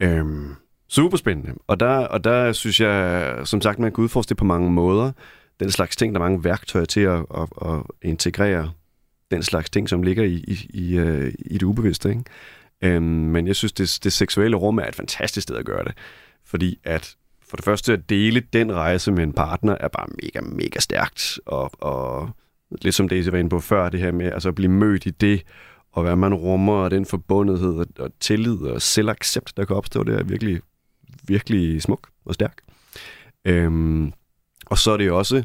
[0.00, 0.54] Øhm,
[0.88, 1.54] super spændende.
[1.66, 5.12] Og der, og der synes jeg, som sagt, man kan udforske det på mange måder.
[5.60, 8.72] Den slags ting, der er mange værktøjer til at, at, at integrere
[9.30, 12.08] den slags ting, som ligger i, i, i, øh, i det ubevidste.
[12.08, 12.24] Ikke?
[12.82, 15.92] Øhm, men jeg synes, det, det seksuelle rum er et fantastisk sted at gøre det.
[16.44, 17.16] Fordi at
[17.48, 21.40] for det første at dele den rejse med en partner er bare mega, mega stærkt.
[21.46, 22.30] Og, og
[22.82, 25.10] lidt som Daisy var inde på før, det her med altså at blive mødt i
[25.10, 25.42] det,
[25.92, 30.18] og hvad man rummer, og den forbundethed og, tillid og selvaccept, der kan opstå, det
[30.18, 30.60] er virkelig,
[31.26, 32.58] virkelig smuk og stærk.
[33.44, 34.12] Øhm,
[34.66, 35.42] og så er det jo også,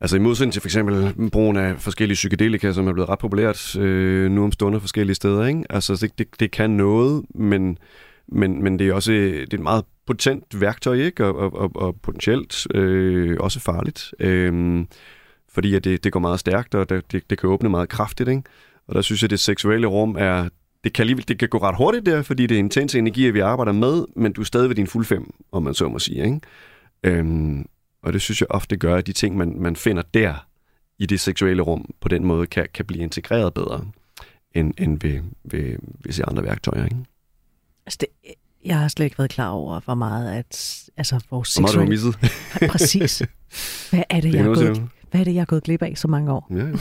[0.00, 3.76] altså i modsætning til for eksempel brugen af forskellige psykedelika, som er blevet ret populært
[3.76, 5.64] øh, nu om stunder forskellige steder, ikke?
[5.70, 7.78] Altså det, det, det kan noget, men,
[8.28, 11.24] men, men det er også det er et meget potent værktøj, ikke?
[11.24, 14.14] Og, og, og, og potentielt øh, også farligt.
[14.20, 14.84] Øh,
[15.48, 18.28] fordi at det, det går meget stærkt, og det, det, det kan åbne meget kraftigt,
[18.28, 18.42] ikke?
[18.88, 20.48] Og der synes jeg, at det seksuelle rum er...
[20.84, 23.40] Det kan, alligevel, det kan gå ret hurtigt der, fordi det er intense energier, vi
[23.40, 26.24] arbejder med, men du er stadig ved din fuld fem, om man så må sige.
[26.24, 26.40] Ikke?
[27.04, 27.66] Øhm,
[28.02, 30.46] og det synes jeg ofte gør, at de ting, man, man finder der
[30.98, 33.86] i det seksuelle rum, på den måde kan, kan blive integreret bedre,
[34.54, 36.84] end, end ved, ved, ved se andre værktøjer.
[36.84, 36.96] Ikke?
[37.86, 38.08] Altså det,
[38.64, 41.78] jeg har slet ikke været klar over, hvor meget at, altså, vores Hvor meget du
[41.80, 42.18] har seksuelle...
[42.20, 42.70] misset.
[42.70, 43.22] Præcis.
[43.90, 45.62] Hvad er det, Det jeg er har noget, gået, hvad er det, jeg har gået
[45.62, 46.46] glip af så mange år?
[46.50, 46.72] Ja, ja.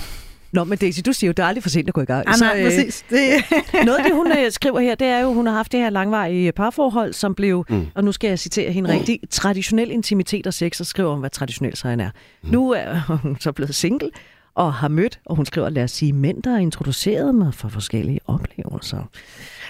[0.53, 2.27] Nå, men Daisy, du siger jo, det er aldrig for sent at gå i gang.
[2.27, 3.05] Ah, nej, øh, præcis.
[3.09, 3.19] Det,
[3.85, 5.89] Noget af det, hun øh, skriver her, det er jo, hun har haft det her
[5.89, 7.75] langvarige parforhold, som blev, Mm.
[7.75, 7.85] mm.
[7.95, 11.29] og nu skal jeg citere hende rigtigt, traditionel intimitet og sex, og skriver om, hvad
[11.29, 12.09] traditionel så han er.
[12.43, 12.49] Mm.
[12.49, 14.09] Nu er hun så blevet single,
[14.55, 17.69] og har mødt, og hun skriver, lad os sige, mænd, der har introduceret mig for
[17.69, 19.09] forskellige oplevelser.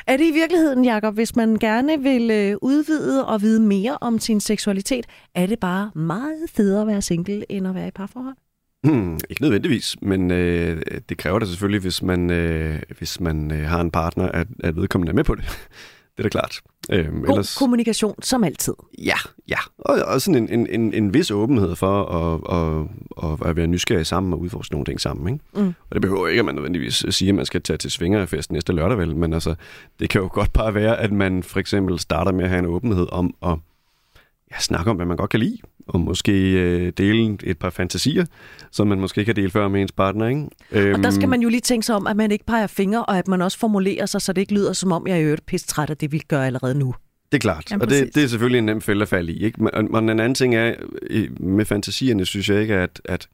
[0.08, 4.20] Er det i virkeligheden, Jacob, hvis man gerne vil øh, udvide og vide mere om
[4.20, 5.06] sin seksualitet,
[5.36, 8.36] er det bare meget federe at være single, end at være i parforhold?
[8.84, 13.68] Hmm, ikke nødvendigvis, men øh, det kræver det selvfølgelig, hvis man, øh, hvis man øh,
[13.68, 15.44] har en partner, at, at vedkommende er med på det.
[16.18, 16.62] det er da klart.
[16.92, 17.58] Øhm, God Ellers...
[17.58, 18.74] kommunikation, som altid.
[18.98, 19.16] Ja,
[19.50, 19.58] ja.
[19.78, 23.68] Og, og sådan en, en, en, en vis åbenhed for at, at, at, at være
[23.68, 25.34] nysgerrig sammen og udforske nogle ting sammen.
[25.34, 25.66] Ikke?
[25.66, 25.74] Mm.
[25.90, 28.74] Og det behøver ikke, at man nødvendigvis sige, at man skal tage til svingerfest næste
[28.74, 29.16] lørdag, vel?
[29.16, 29.56] Men altså,
[30.00, 32.66] det kan jo godt bare være, at man for eksempel starter med at have en
[32.66, 33.58] åbenhed om at
[34.54, 38.26] ja, snakke om, hvad man godt kan lide, og måske øh, dele et par fantasier,
[38.72, 40.28] som man måske ikke har delt før med ens partner.
[40.28, 40.48] Ikke?
[40.72, 43.06] Øhm, Og der skal man jo lige tænke sig om, at man ikke peger fingre,
[43.06, 45.46] og at man også formulerer sig, så det ikke lyder som om, jeg er øvrigt
[45.46, 46.96] pisse træt af det, vi gør allerede nu.
[47.32, 48.14] Det er klart, Ja, og det, præcis.
[48.14, 49.44] det er selvfølgelig en nem fælde at falde i.
[49.44, 49.64] Ikke?
[49.64, 50.74] Men, og en anden ting er,
[51.40, 53.02] med fantasierne synes jeg ikke, at...
[53.06, 53.28] at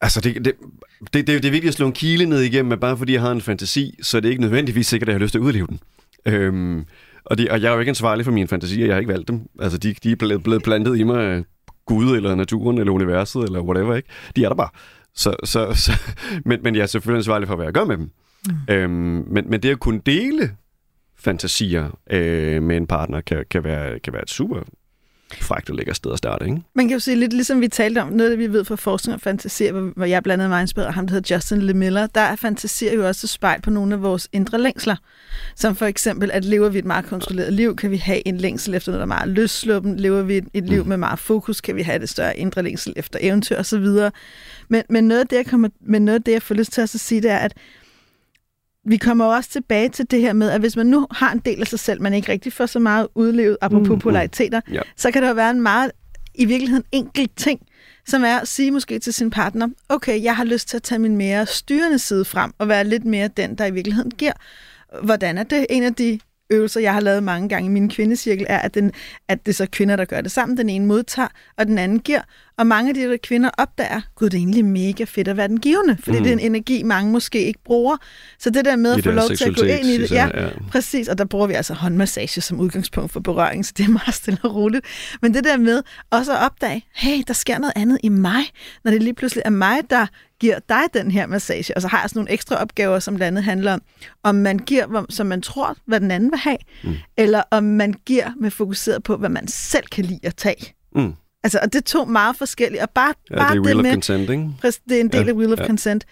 [0.00, 2.80] altså, det, det, det, det, det er vigtigt at slå en kile ned igennem, at
[2.80, 5.22] bare fordi jeg har en fantasi, så er det ikke nødvendigvis sikkert, at jeg har
[5.22, 5.80] lyst til at udleve den.
[6.26, 6.84] Øhm,
[7.24, 9.28] og, det, og jeg er jo ikke ansvarlig for mine fantasier, jeg har ikke valgt
[9.28, 9.40] dem.
[9.60, 11.44] Altså, de, de er blevet, plantet i mig af
[11.86, 14.08] Gud, eller naturen, eller universet, eller whatever, ikke?
[14.36, 14.68] De er der bare.
[15.14, 15.92] Så, så, så,
[16.48, 18.10] men, men jeg er selvfølgelig ansvarlig for, hvad jeg gør med dem.
[18.46, 18.74] Mm.
[18.74, 20.56] Øhm, men, men det at kunne dele
[21.18, 24.62] fantasier øh, med en partner kan, kan, være, kan være et super
[25.34, 26.62] frækt og lækkert sted at starte, ikke?
[26.74, 28.76] Man kan jo sige lidt ligesom vi talte om, noget af det vi ved fra
[28.76, 32.06] forskning og fantasier, hvor- jeg blandt andet var inspireret af ham, der hedder Justin LeMiller,
[32.06, 34.96] der er fantasier jo også et spejl på nogle af vores indre længsler.
[35.56, 38.74] Som for eksempel, at lever vi et meget kontrolleret liv, kan vi have en længsel
[38.74, 39.96] efter noget, der er meget løssluppen.
[39.96, 42.92] Lever vi et, et liv med meget fokus, kan vi have det større indre længsel
[42.96, 43.86] efter eventyr osv.
[44.68, 46.80] Men, men noget af det, jeg, kommer, men noget af det, jeg får lyst til
[46.80, 47.52] at sige, det er, at
[48.86, 51.38] vi kommer jo også tilbage til det her med, at hvis man nu har en
[51.38, 54.60] del af sig selv, man ikke rigtig får så meget udlevet, apropos Mm, mm, polariteter,
[54.72, 54.80] Ja.
[54.96, 55.90] så kan der jo være en meget,
[56.34, 57.60] i virkeligheden enkelt ting,
[58.06, 60.98] som er at sige måske til sin partner, okay, jeg har lyst til at tage
[60.98, 64.32] min mere styrende side frem, og være lidt mere den, der i virkeligheden giver.
[65.02, 65.66] Hvordan er det?
[65.70, 66.18] En af de
[66.50, 68.92] øvelser, jeg har lavet mange gange i min kvindecirkel, er, at, den,
[69.28, 70.56] at det er så kvinder, der gør det sammen.
[70.56, 71.28] Den ene modtager,
[71.58, 72.20] og den anden giver.
[72.58, 75.48] Og mange af de der kvinder opdager, gud, det er egentlig mega fedt at være
[75.48, 76.22] den givende, fordi mm.
[76.22, 77.96] det er en energi, mange måske ikke bruger.
[78.38, 80.28] Så det der med at I få lov til at gå ind i det, ja.
[80.70, 84.14] præcis, og der bruger vi altså håndmassage som udgangspunkt for berøring, så det er meget
[84.14, 84.86] stille og roligt.
[85.22, 88.42] Men det der med også at opdage, hey, der sker noget andet i mig,
[88.84, 90.06] når det lige pludselig er mig, der
[90.40, 93.26] giver dig den her massage, og så har jeg sådan nogle ekstra opgaver, som blandt
[93.26, 93.82] andet handler om,
[94.22, 96.94] om man giver, som man tror, hvad den anden vil have, mm.
[97.16, 100.74] eller om man giver med fokuseret på, hvad man selv kan lide at tage.
[100.94, 101.14] Mm.
[101.42, 103.78] Altså, og det er to meget forskellige, og bare, Ja, bare det er det Wheel
[103.78, 104.48] of med, Consent, ikke?
[104.88, 105.66] Det er en del Ja, af Wheel of ja.
[105.66, 106.04] Consent.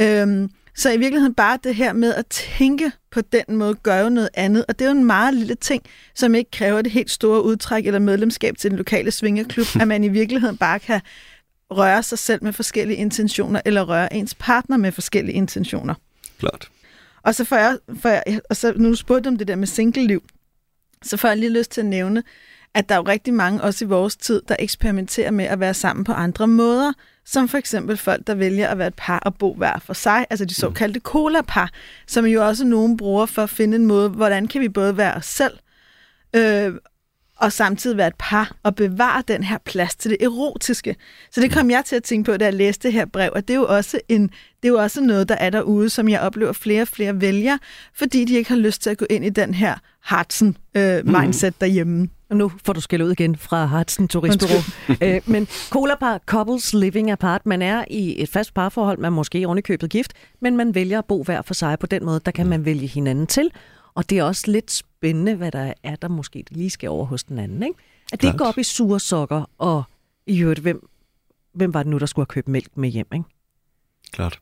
[0.00, 4.08] Øhm, så i virkeligheden bare det her med at tænke på den måde, gør jo
[4.08, 4.64] noget andet.
[4.68, 5.82] Og det er jo en meget lille ting,
[6.14, 10.04] som ikke kræver det helt store udtræk eller medlemskab til den lokale svingerklub, at man
[10.04, 11.00] i virkeligheden bare kan
[11.70, 15.94] røre sig selv med forskellige intentioner, eller røre ens partner med forskellige intentioner.
[16.38, 16.68] Klart.
[17.22, 19.66] Og så får jeg, får jeg og så, nu du spurgte om det der med
[19.66, 20.22] single-liv,
[21.02, 22.22] så får jeg lige lyst til at nævne,
[22.74, 25.74] at der er jo rigtig mange, også i vores tid, der eksperimenterer med at være
[25.74, 26.92] sammen på andre måder,
[27.24, 30.26] som for eksempel folk, der vælger at være et par og bo hver for sig,
[30.30, 31.70] altså de såkaldte cola-par,
[32.06, 35.14] som jo også nogen bruger for at finde en måde, hvordan kan vi både være
[35.14, 35.58] os selv,
[36.36, 36.74] øh,
[37.36, 40.96] og samtidig være et par og bevare den her plads til det erotiske.
[41.30, 43.48] Så det kom jeg til at tænke på, da jeg læste det her brev, at
[43.48, 46.20] det er jo også, en, det er jo også noget, der er derude, som jeg
[46.20, 47.58] oplever flere og flere vælger,
[47.94, 52.08] fordi de ikke har lyst til at gå ind i den her Hartsen-mindset øh, derhjemme.
[52.30, 54.62] Og nu får du skæld ud igen fra Hartsen Turistbureau.
[55.02, 57.46] øh, men cola par couples living apart.
[57.46, 60.98] Man er i et fast parforhold, man måske oven i købet gift, men man vælger
[60.98, 61.78] at bo hver for sig.
[61.78, 63.50] På den måde, der kan man vælge hinanden til.
[63.94, 67.24] Og det er også lidt spændende, hvad der er, der måske lige skal over hos
[67.24, 67.62] den anden.
[67.62, 67.78] Ikke?
[68.12, 68.38] At det Klart.
[68.38, 69.84] går op i sure sokker, og
[70.26, 70.88] i øvrigt, hvem,
[71.52, 73.06] hvem var det nu, der skulle have købt mælk med hjem?
[73.12, 73.24] Ikke?
[74.12, 74.40] Klart.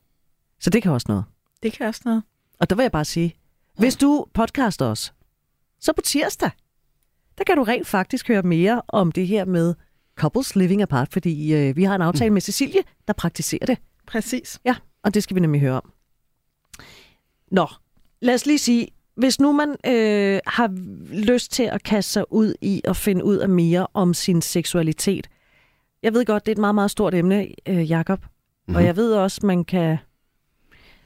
[0.60, 1.24] Så det kan også noget.
[1.62, 2.22] Det kan også noget.
[2.58, 3.36] Og der vil jeg bare sige,
[3.78, 5.14] hvis du podcaster os,
[5.80, 6.50] så på tirsdag,
[7.38, 9.74] der kan du rent faktisk høre mere om det her med
[10.16, 13.78] couples living apart, fordi øh, vi har en aftale med Cecilie, der praktiserer det.
[14.06, 14.60] Præcis.
[14.64, 15.92] Ja, og det skal vi nemlig høre om.
[17.50, 17.66] Nå,
[18.20, 20.70] lad os lige sige, hvis nu man øh, har
[21.14, 25.28] lyst til at kaste sig ud i at finde ud af mere om sin seksualitet.
[26.02, 28.20] Jeg ved godt, det er et meget, meget stort emne, øh, Jakob.
[28.20, 28.76] Mm-hmm.
[28.76, 29.98] Og jeg ved også, man kan...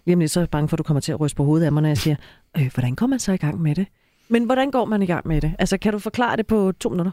[0.04, 1.44] Lige om lidt, så er jeg bange for, at du kommer til at ryste på
[1.44, 2.16] hovedet af mig, når jeg siger,
[2.58, 3.86] øh, hvordan går man så i gang med det?
[4.28, 5.52] Men hvordan går man i gang med det?
[5.58, 7.12] Altså, kan du forklare det på to minutter?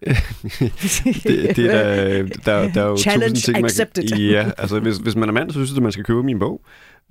[0.00, 4.08] Det, det er der, der, der er jo Challenge tusind ting, man accepted.
[4.08, 6.22] kan, Ja, altså hvis, hvis man er mand, så synes jeg, at man skal købe
[6.22, 6.60] min bog.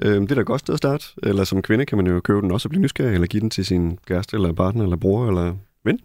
[0.01, 1.05] Øhm, det er da et godt sted at starte.
[1.23, 3.49] Eller som kvinde kan man jo købe den også og blive nysgerrig, eller give den
[3.49, 5.99] til sin kæreste, eller partner, eller bror, eller ven.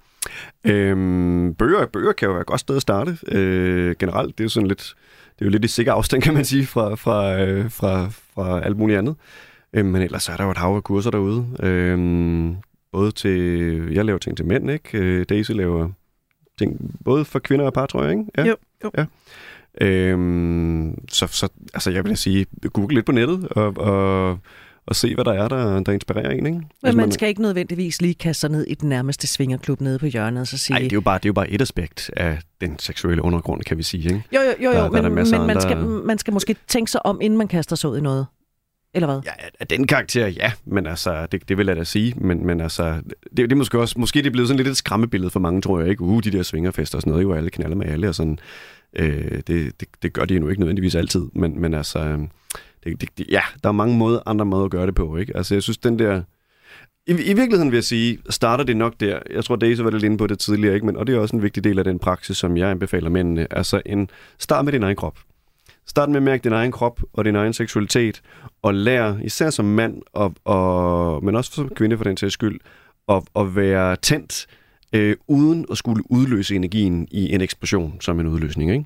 [0.65, 3.19] Øhm, bøger, bøger kan jo være et godt sted at starte.
[3.29, 4.95] Øh, generelt, det er jo sådan lidt,
[5.39, 8.61] det er jo lidt i sikker afstand, kan man sige, fra, fra, øh, fra, fra
[8.65, 9.17] alt muligt andet.
[9.73, 11.47] Øhm, men ellers er der jo et hav af kurser derude.
[11.63, 12.57] Øhm,
[12.93, 14.99] både til, jeg laver ting til mænd, ikke?
[14.99, 15.89] Øh, Daisy laver
[16.59, 18.25] ting både for kvinder og par, tror jeg, ikke?
[18.39, 18.45] Ja.
[18.45, 18.91] Jo, jo.
[18.99, 19.05] Ja.
[19.81, 24.39] Øhm, så, så altså, jeg vil sige, google lidt på nettet og, og,
[24.87, 26.51] og se, hvad der er, der, der inspirerer en, ikke?
[26.51, 29.99] Men Hvis man skal ikke nødvendigvis lige kaste sig ned i den nærmeste svingerklub nede
[29.99, 30.75] på hjørnet og så sige...
[30.75, 33.63] Nej, det er jo bare det er jo bare et aspekt af den seksuelle undergrund,
[33.63, 34.23] kan vi sige, ikke?
[34.35, 36.57] Jo, jo, jo, jo der er men, der men man, andre- skal, man skal måske
[36.69, 38.27] tænke sig om, inden man kaster sig ud i noget.
[38.95, 39.21] Eller hvad?
[39.25, 42.61] Ja, af den karakter, ja, men altså, det, det vil jeg da sige, men, men
[42.61, 45.41] altså, det, det er måske også, måske det er blevet sådan lidt et skræmmebillede for
[45.41, 46.03] mange, tror jeg, ikke?
[46.03, 48.39] Uh, de der svingerfester og sådan noget, jo alle knaller med alle og sådan.
[48.97, 52.29] Øh, det, det, det gør de jo ikke nødvendigvis altid, men, men altså, øhm,
[52.85, 55.37] det, det, det, ja, der er mange måder, andre måder at gøre det på, ikke?
[55.37, 56.23] Altså, jeg synes, den der,
[57.07, 59.19] i, I virkeligheden vil jeg sige, starter det nok der.
[59.31, 60.87] Jeg tror, Daisy var lidt inde på det tidligere, ikke?
[60.87, 63.47] Men, og det er også en vigtig del af den praksis, som jeg anbefaler mændene.
[63.57, 65.19] Altså, en, start med din egen krop.
[65.87, 68.23] Start med at mærke din egen krop og din egen seksualitet,
[68.63, 72.61] og lær, især som mand, og, og, men også som kvinde for den sags skyld,
[73.09, 74.47] at, at være tændt,
[74.93, 78.71] øh, uden at skulle udløse energien i en eksplosion som en udløsning.
[78.71, 78.85] Ikke?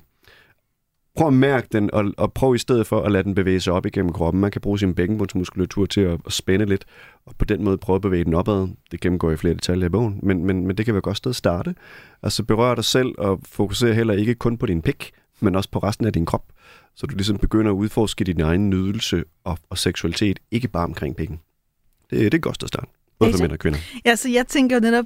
[1.15, 3.73] Prøv at mærke den, og, og prøv i stedet for at lade den bevæge sig
[3.73, 4.41] op igennem kroppen.
[4.41, 6.85] Man kan bruge sin bækkenbundsmuskulatur til at, at spænde lidt,
[7.25, 8.67] og på den måde prøve at bevæge den opad.
[8.91, 11.17] Det gennemgår i flere detaljer i bogen, men, men, men det kan være et godt
[11.17, 11.75] sted at starte.
[12.23, 15.79] Altså berør dig selv, og fokuser heller ikke kun på din pik, men også på
[15.79, 16.43] resten af din krop.
[16.95, 21.15] Så du ligesom begynder at udforske din egen nydelse og, og seksualitet, ikke bare omkring
[21.15, 21.39] pikken.
[22.09, 22.87] Det, det er godt at starte,
[23.19, 23.79] både for mænd og kvinder.
[24.05, 25.05] Ja, så jeg tænker jo netop,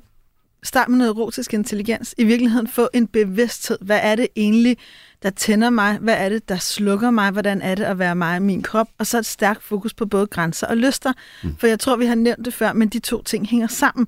[0.63, 2.15] start med noget erotisk intelligens.
[2.17, 3.77] I virkeligheden få en bevidsthed.
[3.81, 4.77] Hvad er det egentlig,
[5.23, 5.97] der tænder mig?
[5.97, 7.31] Hvad er det, der slukker mig?
[7.31, 8.87] Hvordan er det at være mig og min krop?
[8.97, 11.13] Og så et stærkt fokus på både grænser og lyster.
[11.43, 11.55] Mm.
[11.57, 14.07] For jeg tror, vi har nævnt det før, men de to ting hænger sammen.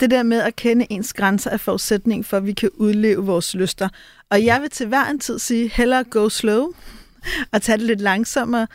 [0.00, 3.54] Det der med at kende ens grænser er forudsætning for, at vi kan udleve vores
[3.54, 3.88] lyster.
[4.30, 6.72] Og jeg vil til hver en tid sige, hellere go slow
[7.52, 8.66] og tage det lidt langsommere,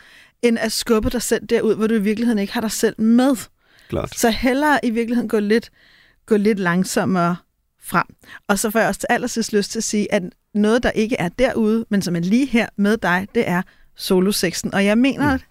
[0.42, 3.36] end at skubbe dig selv derud, hvor du i virkeligheden ikke har dig selv med.
[3.88, 4.18] Klart.
[4.18, 5.70] Så hellere i virkeligheden gå lidt,
[6.28, 7.36] gå lidt langsommere
[7.82, 8.06] frem.
[8.48, 10.22] Og så får jeg også til allersidst lyst til at sige, at
[10.54, 13.62] noget, der ikke er derude, men som er lige her med dig, det er
[13.96, 14.74] solosexen.
[14.74, 15.42] Og jeg mener, mm.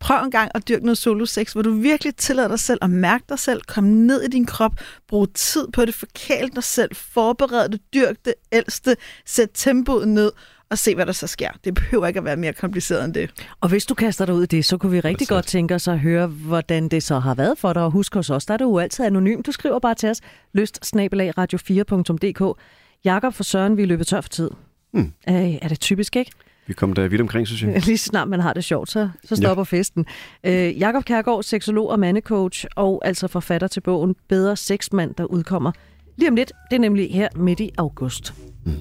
[0.00, 3.24] prøv en gang at dyrke noget solosex, hvor du virkelig tillader dig selv at mærke
[3.28, 4.72] dig selv, komme ned i din krop,
[5.08, 10.32] bruge tid på det, forkæle dig selv, forberede det, dyrke det, ældste, sæt tempoet ned,
[10.70, 11.50] og se, hvad der så sker.
[11.64, 13.30] Det behøver ikke at være mere kompliceret end det.
[13.60, 15.28] Og hvis du kaster dig ud i det, så kunne vi rigtig Præcis.
[15.28, 17.82] godt tænke os at høre, hvordan det så har været for dig.
[17.82, 19.42] Og husk os, der er det jo altid anonym.
[19.42, 20.20] Du skriver bare til os,
[20.54, 22.60] lyst radio4.dk.
[23.04, 24.50] Jakob for Søren, vi er løbet tør for tid.
[24.92, 25.12] Hmm.
[25.28, 26.30] Øh, er det typisk, ikke?
[26.66, 27.82] Vi kommer da vidt omkring, synes jeg.
[27.86, 29.76] Lige snart man har det sjovt, så, så stopper ja.
[29.76, 30.06] festen.
[30.44, 35.72] Øh, Jakob Kærgaard, seksolog og mandecoach, og altså forfatter til bogen Bedre Sexmand, der udkommer
[36.16, 36.52] lige om lidt.
[36.70, 38.34] Det er nemlig her midt i august.
[38.66, 38.72] Mm.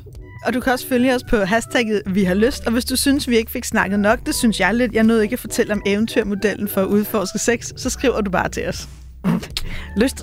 [0.45, 2.65] Og du kan også følge os på hashtagget Vi har lyst.
[2.65, 4.93] Og hvis du synes, vi ikke fik snakket nok, det synes jeg lidt.
[4.93, 8.49] Jeg nåede ikke at fortælle om eventyrmodellen for at udforske sex, så skriver du bare
[8.49, 8.89] til os.
[9.97, 10.21] Lyst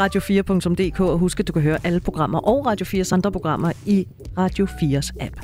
[0.00, 4.06] radio4.dk og husk, at du kan høre alle programmer og Radio 4's andre programmer i
[4.38, 5.34] Radio 4's app.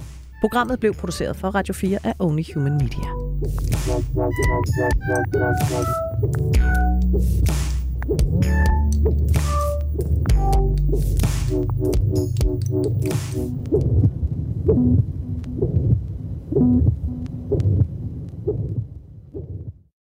[0.40, 3.08] Programmet blev produceret for Radio 4 af Only Human Media.